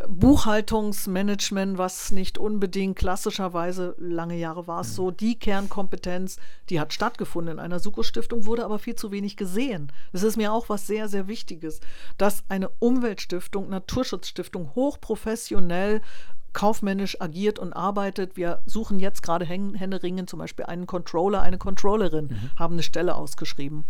Buchhaltungsmanagement, 0.08 1.78
was 1.78 2.10
nicht 2.10 2.36
unbedingt 2.36 2.98
klassischerweise, 2.98 3.94
lange 3.98 4.36
Jahre 4.36 4.66
war 4.66 4.80
es 4.80 4.90
mhm. 4.90 4.94
so, 4.94 5.10
die 5.12 5.38
Kernkompetenz, 5.38 6.38
die 6.68 6.80
hat 6.80 6.92
stattgefunden 6.92 7.54
in 7.54 7.60
einer 7.60 7.78
Suko-Stiftung, 7.78 8.44
wurde 8.44 8.64
aber 8.64 8.80
viel 8.80 8.96
zu 8.96 9.12
wenig 9.12 9.36
gesehen. 9.36 9.92
Das 10.12 10.24
ist 10.24 10.36
mir 10.36 10.52
auch 10.52 10.68
was 10.68 10.88
sehr, 10.88 11.08
sehr 11.08 11.28
Wichtiges, 11.28 11.80
dass 12.18 12.42
eine 12.48 12.70
Umweltstiftung, 12.80 13.68
Naturschutzstiftung 13.68 14.74
hochprofessionell 14.74 16.00
kaufmännisch 16.54 17.20
agiert 17.20 17.58
und 17.58 17.72
arbeitet. 17.72 18.36
Wir 18.36 18.62
suchen 18.64 18.98
jetzt 18.98 19.22
gerade 19.22 19.44
Händeringen 19.44 20.26
zum 20.26 20.38
Beispiel 20.38 20.64
einen 20.64 20.86
Controller, 20.86 21.42
eine 21.42 21.58
Controllerin, 21.58 22.26
mhm. 22.26 22.50
haben 22.58 22.74
eine 22.74 22.82
Stelle 22.82 23.14
ausgeschrieben. 23.14 23.84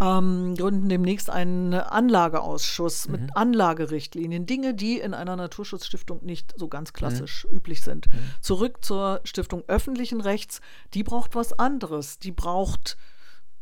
Ähm, 0.00 0.54
gründen 0.56 0.88
demnächst 0.88 1.28
einen 1.28 1.74
Anlageausschuss 1.74 3.06
mhm. 3.06 3.12
mit 3.12 3.36
Anlagerichtlinien, 3.36 4.46
Dinge, 4.46 4.74
die 4.74 4.98
in 4.98 5.12
einer 5.12 5.36
Naturschutzstiftung 5.36 6.24
nicht 6.24 6.54
so 6.56 6.66
ganz 6.66 6.92
klassisch 6.94 7.46
mhm. 7.48 7.56
üblich 7.58 7.82
sind. 7.82 8.06
Mhm. 8.06 8.18
Zurück 8.40 8.78
zur 8.82 9.20
Stiftung 9.24 9.62
öffentlichen 9.68 10.20
Rechts, 10.20 10.60
die 10.94 11.02
braucht 11.02 11.34
was 11.34 11.52
anderes. 11.58 12.18
Die 12.18 12.32
braucht 12.32 12.96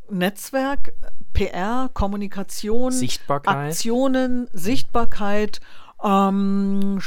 Netzwerk, 0.09 0.93
PR, 1.33 1.90
Kommunikation, 1.93 2.93
Sichtbarkeit. 2.93 3.69
Aktionen, 3.69 4.49
Sichtbarkeit, 4.53 5.61
ähm, 6.03 7.01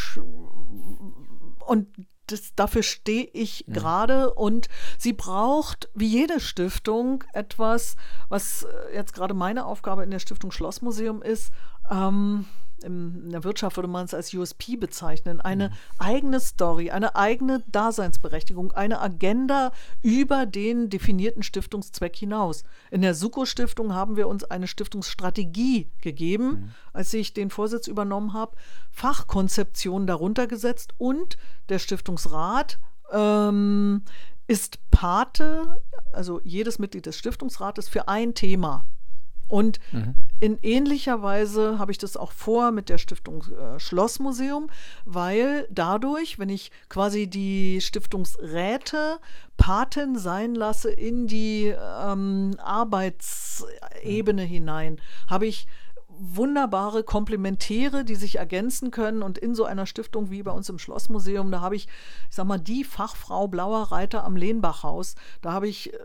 und 1.65 1.87
das, 2.27 2.55
dafür 2.55 2.83
stehe 2.83 3.27
ich 3.33 3.65
ja. 3.67 3.73
gerade 3.73 4.33
und 4.33 4.69
sie 4.97 5.13
braucht, 5.13 5.89
wie 5.93 6.07
jede 6.07 6.39
Stiftung, 6.39 7.23
etwas, 7.33 7.95
was 8.29 8.63
äh, 8.63 8.95
jetzt 8.95 9.13
gerade 9.13 9.33
meine 9.33 9.65
Aufgabe 9.65 10.03
in 10.03 10.11
der 10.11 10.19
Stiftung 10.19 10.51
Schlossmuseum 10.51 11.21
ist, 11.21 11.51
ähm, 11.91 12.45
in 12.83 13.29
der 13.31 13.43
Wirtschaft 13.43 13.77
würde 13.77 13.87
man 13.87 14.05
es 14.05 14.13
als 14.13 14.33
USP 14.33 14.75
bezeichnen, 14.75 15.41
eine 15.41 15.69
mhm. 15.69 15.73
eigene 15.99 16.39
Story, 16.39 16.91
eine 16.91 17.15
eigene 17.15 17.63
Daseinsberechtigung, 17.67 18.71
eine 18.73 18.99
Agenda 18.99 19.71
über 20.01 20.45
den 20.45 20.89
definierten 20.89 21.43
Stiftungszweck 21.43 22.15
hinaus. 22.15 22.63
In 22.91 23.01
der 23.01 23.15
Suko-Stiftung 23.15 23.93
haben 23.93 24.15
wir 24.15 24.27
uns 24.27 24.43
eine 24.43 24.67
Stiftungsstrategie 24.67 25.89
gegeben, 26.01 26.47
mhm. 26.47 26.71
als 26.91 27.13
ich 27.13 27.33
den 27.33 27.49
Vorsitz 27.49 27.87
übernommen 27.87 28.33
habe, 28.33 28.55
Fachkonzeptionen 28.91 30.07
darunter 30.07 30.47
gesetzt 30.47 30.93
und 30.97 31.37
der 31.69 31.79
Stiftungsrat 31.79 32.79
ähm, 33.11 34.03
ist 34.47 34.79
Pate, 34.91 35.81
also 36.11 36.41
jedes 36.43 36.79
Mitglied 36.79 37.05
des 37.05 37.17
Stiftungsrates, 37.17 37.87
für 37.87 38.07
ein 38.07 38.33
Thema. 38.33 38.85
Und 39.53 39.77
mhm. 39.91 40.15
in 40.39 40.57
ähnlicher 40.63 41.21
Weise 41.21 41.77
habe 41.77 41.91
ich 41.91 41.99
das 41.99 42.17
auch 42.17 42.31
vor 42.31 42.71
mit 42.71 42.89
der 42.89 42.97
Stiftung 42.97 43.45
äh, 43.53 43.79
Schlossmuseum, 43.79 44.71
weil 45.05 45.67
dadurch, 45.69 46.39
wenn 46.39 46.49
ich 46.49 46.71
quasi 46.89 47.27
die 47.27 47.79
Stiftungsräte 47.79 49.19
Paten 49.55 50.17
sein 50.17 50.55
lasse 50.55 50.89
in 50.89 51.27
die 51.27 51.67
ähm, 51.67 52.55
Arbeitsebene 52.57 54.45
mhm. 54.45 54.47
hinein, 54.47 55.01
habe 55.29 55.45
ich 55.45 55.67
wunderbare 56.17 57.03
Komplementäre, 57.03 58.03
die 58.05 58.15
sich 58.15 58.37
ergänzen 58.37 58.91
können. 58.91 59.23
Und 59.23 59.37
in 59.37 59.55
so 59.55 59.65
einer 59.65 59.85
Stiftung 59.85 60.29
wie 60.31 60.43
bei 60.43 60.51
uns 60.51 60.69
im 60.69 60.79
Schlossmuseum, 60.79 61.51
da 61.51 61.61
habe 61.61 61.75
ich, 61.75 61.87
ich 62.29 62.35
sag 62.35 62.45
mal, 62.45 62.59
die 62.59 62.83
Fachfrau 62.83 63.47
Blauer 63.47 63.91
Reiter 63.91 64.23
am 64.23 64.35
Lehnbachhaus. 64.35 65.15
Da 65.41 65.51
habe 65.51 65.67
ich 65.67 65.93
äh, 65.93 65.97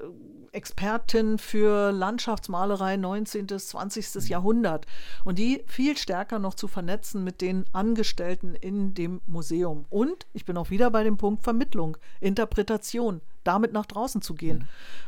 Expertin 0.52 1.38
für 1.38 1.92
Landschaftsmalerei 1.92 2.96
19. 2.96 3.46
bis 3.46 3.68
20. 3.68 4.28
Jahrhundert. 4.28 4.86
Und 5.24 5.38
die 5.38 5.62
viel 5.66 5.96
stärker 5.96 6.38
noch 6.38 6.54
zu 6.54 6.68
vernetzen 6.68 7.24
mit 7.24 7.40
den 7.40 7.64
Angestellten 7.72 8.54
in 8.54 8.94
dem 8.94 9.20
Museum. 9.26 9.84
Und 9.90 10.26
ich 10.32 10.44
bin 10.44 10.56
auch 10.56 10.70
wieder 10.70 10.90
bei 10.90 11.04
dem 11.04 11.16
Punkt 11.16 11.42
Vermittlung, 11.42 11.96
Interpretation 12.20 13.20
damit 13.48 13.72
nach 13.72 13.86
draußen 13.86 14.22
zu 14.22 14.34
gehen. 14.34 14.58
Mhm. 14.58 14.64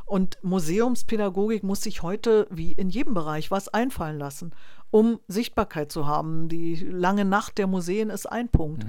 Und 0.07 0.38
Museumspädagogik 0.42 1.62
muss 1.62 1.83
sich 1.83 2.03
heute, 2.03 2.48
wie 2.50 2.72
in 2.72 2.88
jedem 2.90 3.14
Bereich, 3.14 3.50
was 3.50 3.68
einfallen 3.68 4.18
lassen, 4.18 4.53
um 4.90 5.20
Sichtbarkeit 5.29 5.92
zu 5.92 6.07
haben. 6.07 6.48
Die 6.48 6.74
lange 6.74 7.24
Nacht 7.24 7.59
der 7.59 7.68
Museen 7.68 8.11
ist 8.11 8.26
ein 8.26 8.48
Punkt. 8.48 8.85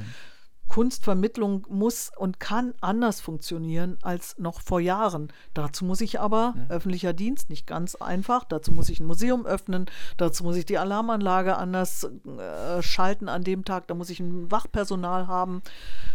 Kunstvermittlung 0.71 1.67
muss 1.69 2.13
und 2.15 2.39
kann 2.39 2.73
anders 2.79 3.19
funktionieren 3.19 3.97
als 4.03 4.38
noch 4.38 4.62
vor 4.62 4.79
Jahren. 4.79 5.27
Dazu 5.53 5.84
muss 5.84 5.99
ich 5.99 6.21
aber 6.21 6.53
ja. 6.55 6.73
öffentlicher 6.73 7.12
Dienst 7.12 7.49
nicht 7.49 7.67
ganz 7.67 7.95
einfach. 7.95 8.45
Dazu 8.45 8.71
muss 8.71 8.88
ich 8.88 9.01
ein 9.01 9.05
Museum 9.05 9.45
öffnen. 9.45 9.88
Dazu 10.15 10.45
muss 10.45 10.55
ich 10.55 10.65
die 10.65 10.77
Alarmanlage 10.77 11.57
anders 11.57 12.05
äh, 12.05 12.81
schalten 12.81 13.27
an 13.27 13.43
dem 13.43 13.65
Tag. 13.65 13.88
Da 13.88 13.95
muss 13.95 14.10
ich 14.10 14.21
ein 14.21 14.49
Wachpersonal 14.49 15.27
haben. 15.27 15.62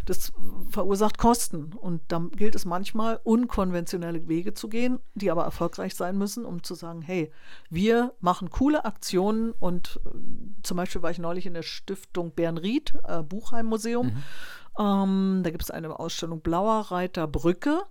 Das 0.06 0.32
verursacht 0.70 1.18
Kosten. 1.18 1.74
Und 1.74 2.00
dann 2.08 2.30
gilt 2.30 2.54
es 2.54 2.64
manchmal, 2.64 3.20
unkonventionelle 3.24 4.26
Wege 4.26 4.54
zu 4.54 4.70
gehen, 4.70 5.00
die 5.14 5.30
aber 5.30 5.44
erfolgreich 5.44 5.94
sein 5.94 6.16
müssen, 6.16 6.46
um 6.46 6.62
zu 6.62 6.74
sagen, 6.74 7.02
hey, 7.02 7.30
wir 7.68 8.14
machen 8.20 8.48
coole 8.48 8.86
Aktionen. 8.86 9.52
Und 9.52 10.00
äh, 10.06 10.08
zum 10.62 10.78
Beispiel 10.78 11.02
war 11.02 11.10
ich 11.10 11.18
neulich 11.18 11.44
in 11.44 11.52
der 11.52 11.62
Stiftung 11.62 12.30
Bernried, 12.30 12.94
äh, 13.06 13.22
Buchheim 13.22 13.66
Museum. 13.66 14.06
Mhm 14.06 14.22
ähm, 14.78 15.40
da 15.42 15.50
gibt 15.50 15.62
es 15.62 15.70
eine 15.70 15.98
Ausstellung 15.98 16.40
Blauer 16.40 16.90
Reiter 16.90 17.26
Brücke. 17.26 17.82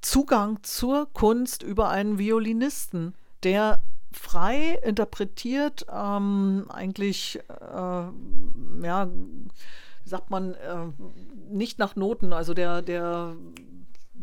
Zugang 0.00 0.62
zur 0.62 1.12
Kunst 1.12 1.62
über 1.62 1.88
einen 1.88 2.18
Violinisten, 2.18 3.14
der 3.42 3.82
frei 4.12 4.78
interpretiert, 4.84 5.86
ähm, 5.92 6.66
eigentlich, 6.68 7.40
äh, 7.48 8.02
ja, 8.82 9.08
sagt 10.04 10.30
man, 10.30 10.54
äh, 10.54 10.86
nicht 11.50 11.78
nach 11.78 11.96
Noten, 11.96 12.32
also 12.32 12.54
der, 12.54 12.82
der 12.82 13.36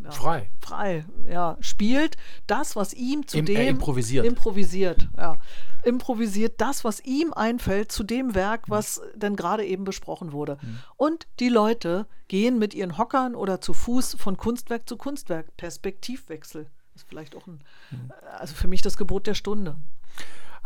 ja, 0.04 0.12
frei. 0.12 0.50
Frei, 0.60 1.06
ja, 1.28 1.58
spielt 1.60 2.18
das, 2.48 2.76
was 2.76 2.94
ihm 2.94 3.28
zu 3.28 3.40
Im, 3.40 3.46
dem. 3.46 3.56
Äh, 3.56 3.70
improvisiert. 3.70 4.26
Improvisiert, 4.26 5.08
ja. 5.18 5.38
Improvisiert 5.84 6.60
das, 6.60 6.84
was 6.84 7.00
ihm 7.02 7.34
einfällt, 7.34 7.92
zu 7.92 8.04
dem 8.04 8.36
Werk, 8.36 8.64
was 8.68 9.00
mhm. 9.00 9.20
denn 9.20 9.36
gerade 9.36 9.66
eben 9.66 9.84
besprochen 9.84 10.32
wurde. 10.32 10.58
Mhm. 10.62 10.80
Und 10.98 11.28
die 11.40 11.50
Leute 11.50 12.08
gehen 12.28 12.58
mit 12.58 12.74
ihren 12.74 12.98
Hockern 12.98 13.36
oder 13.36 13.62
zu 13.62 13.74
Fuß 13.74 14.16
von 14.20 14.38
Kunstwerk 14.38 14.88
zu 14.90 14.98
Kunstwerk. 14.98 15.56
Perspektivwechsel 15.58 16.68
ist 16.96 17.06
vielleicht 17.08 17.36
auch 17.36 17.46
ein, 17.48 17.62
mhm. 17.92 18.12
also 18.38 18.56
für 18.56 18.68
mich 18.68 18.82
das 18.82 18.98
Gebot 18.98 19.28
der 19.28 19.36
Stunde. 19.36 19.76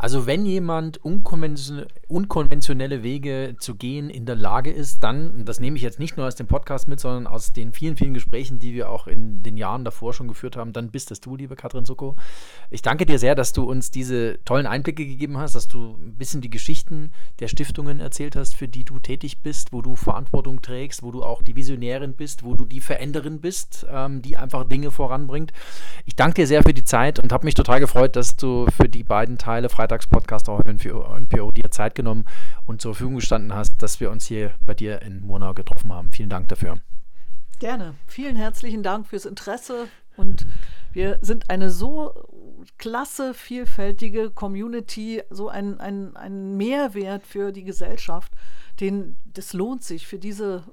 Also 0.00 0.24
wenn 0.24 0.46
jemand 0.46 0.96
unkonventionelle 1.04 3.02
Wege 3.02 3.54
zu 3.60 3.74
gehen 3.74 4.08
in 4.08 4.24
der 4.24 4.34
Lage 4.34 4.70
ist, 4.70 5.04
dann, 5.04 5.30
und 5.30 5.44
das 5.44 5.60
nehme 5.60 5.76
ich 5.76 5.82
jetzt 5.82 5.98
nicht 5.98 6.16
nur 6.16 6.26
aus 6.26 6.36
dem 6.36 6.46
Podcast 6.46 6.88
mit, 6.88 7.00
sondern 7.00 7.26
aus 7.26 7.52
den 7.52 7.74
vielen, 7.74 7.98
vielen 7.98 8.14
Gesprächen, 8.14 8.58
die 8.58 8.72
wir 8.72 8.88
auch 8.88 9.06
in 9.06 9.42
den 9.42 9.58
Jahren 9.58 9.84
davor 9.84 10.14
schon 10.14 10.26
geführt 10.26 10.56
haben, 10.56 10.72
dann 10.72 10.90
bist 10.90 11.10
es 11.10 11.20
du, 11.20 11.36
liebe 11.36 11.54
Katrin 11.54 11.84
Sucko. 11.84 12.16
Ich 12.70 12.80
danke 12.80 13.04
dir 13.04 13.18
sehr, 13.18 13.34
dass 13.34 13.52
du 13.52 13.64
uns 13.64 13.90
diese 13.90 14.38
tollen 14.46 14.64
Einblicke 14.64 15.04
gegeben 15.04 15.36
hast, 15.36 15.54
dass 15.54 15.68
du 15.68 15.98
ein 16.00 16.14
bisschen 16.14 16.40
die 16.40 16.48
Geschichten 16.48 17.12
der 17.38 17.48
Stiftungen 17.48 18.00
erzählt 18.00 18.36
hast, 18.36 18.56
für 18.56 18.68
die 18.68 18.84
du 18.84 19.00
tätig 19.00 19.42
bist, 19.42 19.70
wo 19.70 19.82
du 19.82 19.96
Verantwortung 19.96 20.62
trägst, 20.62 21.02
wo 21.02 21.10
du 21.10 21.22
auch 21.22 21.42
die 21.42 21.56
Visionärin 21.56 22.14
bist, 22.14 22.42
wo 22.42 22.54
du 22.54 22.64
die 22.64 22.80
Veränderin 22.80 23.42
bist, 23.42 23.86
ähm, 23.92 24.22
die 24.22 24.38
einfach 24.38 24.64
Dinge 24.64 24.92
voranbringt. 24.92 25.52
Ich 26.06 26.16
danke 26.16 26.36
dir 26.36 26.46
sehr 26.46 26.62
für 26.62 26.72
die 26.72 26.84
Zeit 26.84 27.18
und 27.18 27.32
habe 27.32 27.44
mich 27.44 27.52
total 27.54 27.80
gefreut, 27.80 28.16
dass 28.16 28.36
du 28.36 28.66
für 28.74 28.88
die 28.88 29.02
beiden 29.02 29.36
Teile 29.36 29.68
Freitag 29.68 29.89
Freitagspodcast 29.90 30.48
auch 30.48 30.62
NPO 30.62 31.50
dir 31.50 31.70
Zeit 31.70 31.96
genommen 31.96 32.24
und 32.64 32.80
zur 32.80 32.94
Verfügung 32.94 33.16
gestanden 33.16 33.54
hast, 33.54 33.82
dass 33.82 33.98
wir 33.98 34.12
uns 34.12 34.24
hier 34.24 34.52
bei 34.64 34.72
dir 34.72 35.02
in 35.02 35.20
Murnau 35.20 35.52
getroffen 35.52 35.92
haben. 35.92 36.12
Vielen 36.12 36.28
Dank 36.28 36.46
dafür. 36.48 36.78
Gerne. 37.58 37.94
Vielen 38.06 38.36
herzlichen 38.36 38.84
Dank 38.84 39.08
fürs 39.08 39.26
Interesse 39.26 39.88
und 40.16 40.46
wir 40.92 41.18
sind 41.22 41.50
eine 41.50 41.70
so 41.70 42.14
klasse, 42.78 43.34
vielfältige 43.34 44.30
Community, 44.30 45.22
so 45.30 45.48
ein, 45.48 45.80
ein, 45.80 46.16
ein 46.16 46.56
Mehrwert 46.56 47.26
für 47.26 47.52
die 47.52 47.64
Gesellschaft. 47.64 48.32
Den, 48.80 49.16
das 49.24 49.52
lohnt 49.52 49.82
sich, 49.82 50.06
für 50.06 50.18
diese 50.18 50.64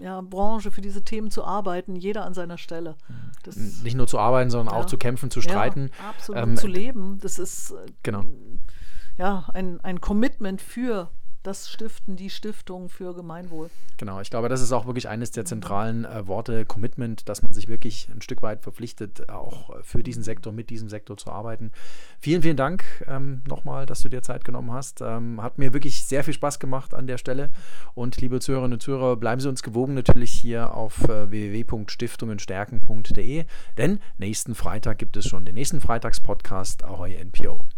ja, 0.00 0.20
Branche, 0.20 0.70
für 0.70 0.80
diese 0.80 1.02
Themen 1.02 1.30
zu 1.30 1.44
arbeiten, 1.44 1.96
jeder 1.96 2.24
an 2.24 2.34
seiner 2.34 2.58
Stelle. 2.58 2.96
Das, 3.42 3.56
Nicht 3.56 3.96
nur 3.96 4.06
zu 4.06 4.18
arbeiten, 4.18 4.50
sondern 4.50 4.74
ja, 4.74 4.80
auch 4.80 4.86
zu 4.86 4.98
kämpfen, 4.98 5.30
zu 5.30 5.40
streiten. 5.40 5.90
Ja, 5.98 6.10
absolut, 6.10 6.42
ähm, 6.42 6.56
zu 6.56 6.66
leben. 6.66 7.18
Das 7.20 7.38
ist 7.38 7.70
äh, 7.70 7.86
genau. 8.02 8.24
Ja, 9.16 9.46
ein, 9.52 9.80
ein 9.80 10.00
Commitment 10.00 10.60
für 10.60 11.10
das 11.44 11.70
Stiften, 11.70 12.16
die 12.16 12.30
Stiftung 12.30 12.88
für 12.88 13.14
Gemeinwohl. 13.14 13.70
Genau, 13.98 14.20
ich 14.20 14.30
glaube, 14.30 14.48
das 14.48 14.62
ist 14.62 14.72
auch 14.72 14.86
wirklich 14.86 15.10
eines 15.10 15.30
der 15.30 15.44
zentralen 15.44 16.06
äh, 16.06 16.26
Worte, 16.26 16.64
Commitment, 16.64 17.28
dass 17.28 17.42
man 17.42 17.52
sich 17.52 17.68
wirklich 17.68 18.08
ein 18.12 18.22
Stück 18.22 18.40
weit 18.42 18.62
verpflichtet, 18.62 19.28
auch 19.28 19.82
für 19.82 20.02
diesen 20.02 20.22
Sektor, 20.22 20.54
mit 20.54 20.70
diesem 20.70 20.88
Sektor 20.88 21.18
zu 21.18 21.30
arbeiten. 21.30 21.70
Vielen, 22.18 22.40
vielen 22.40 22.56
Dank 22.56 22.82
ähm, 23.06 23.42
nochmal, 23.46 23.84
dass 23.84 24.00
du 24.00 24.08
dir 24.08 24.22
Zeit 24.22 24.42
genommen 24.44 24.72
hast. 24.72 25.02
Ähm, 25.02 25.42
hat 25.42 25.58
mir 25.58 25.74
wirklich 25.74 26.04
sehr 26.04 26.24
viel 26.24 26.34
Spaß 26.34 26.58
gemacht 26.58 26.94
an 26.94 27.06
der 27.06 27.18
Stelle. 27.18 27.50
Und 27.94 28.18
liebe 28.22 28.40
Zuhörerinnen 28.40 28.76
und 28.76 28.80
Zuhörer, 28.80 29.16
bleiben 29.16 29.42
Sie 29.42 29.48
uns 29.48 29.62
gewogen 29.62 29.92
natürlich 29.92 30.32
hier 30.32 30.74
auf 30.74 31.04
äh, 31.04 31.30
www.stiftungenstärken.de, 31.30 33.44
denn 33.76 34.00
nächsten 34.16 34.54
Freitag 34.54 34.96
gibt 34.98 35.18
es 35.18 35.26
schon 35.26 35.44
den 35.44 35.54
nächsten 35.54 35.82
Freitagspodcast 35.82 36.84
Ahoi 36.84 37.22
NPO. 37.22 37.68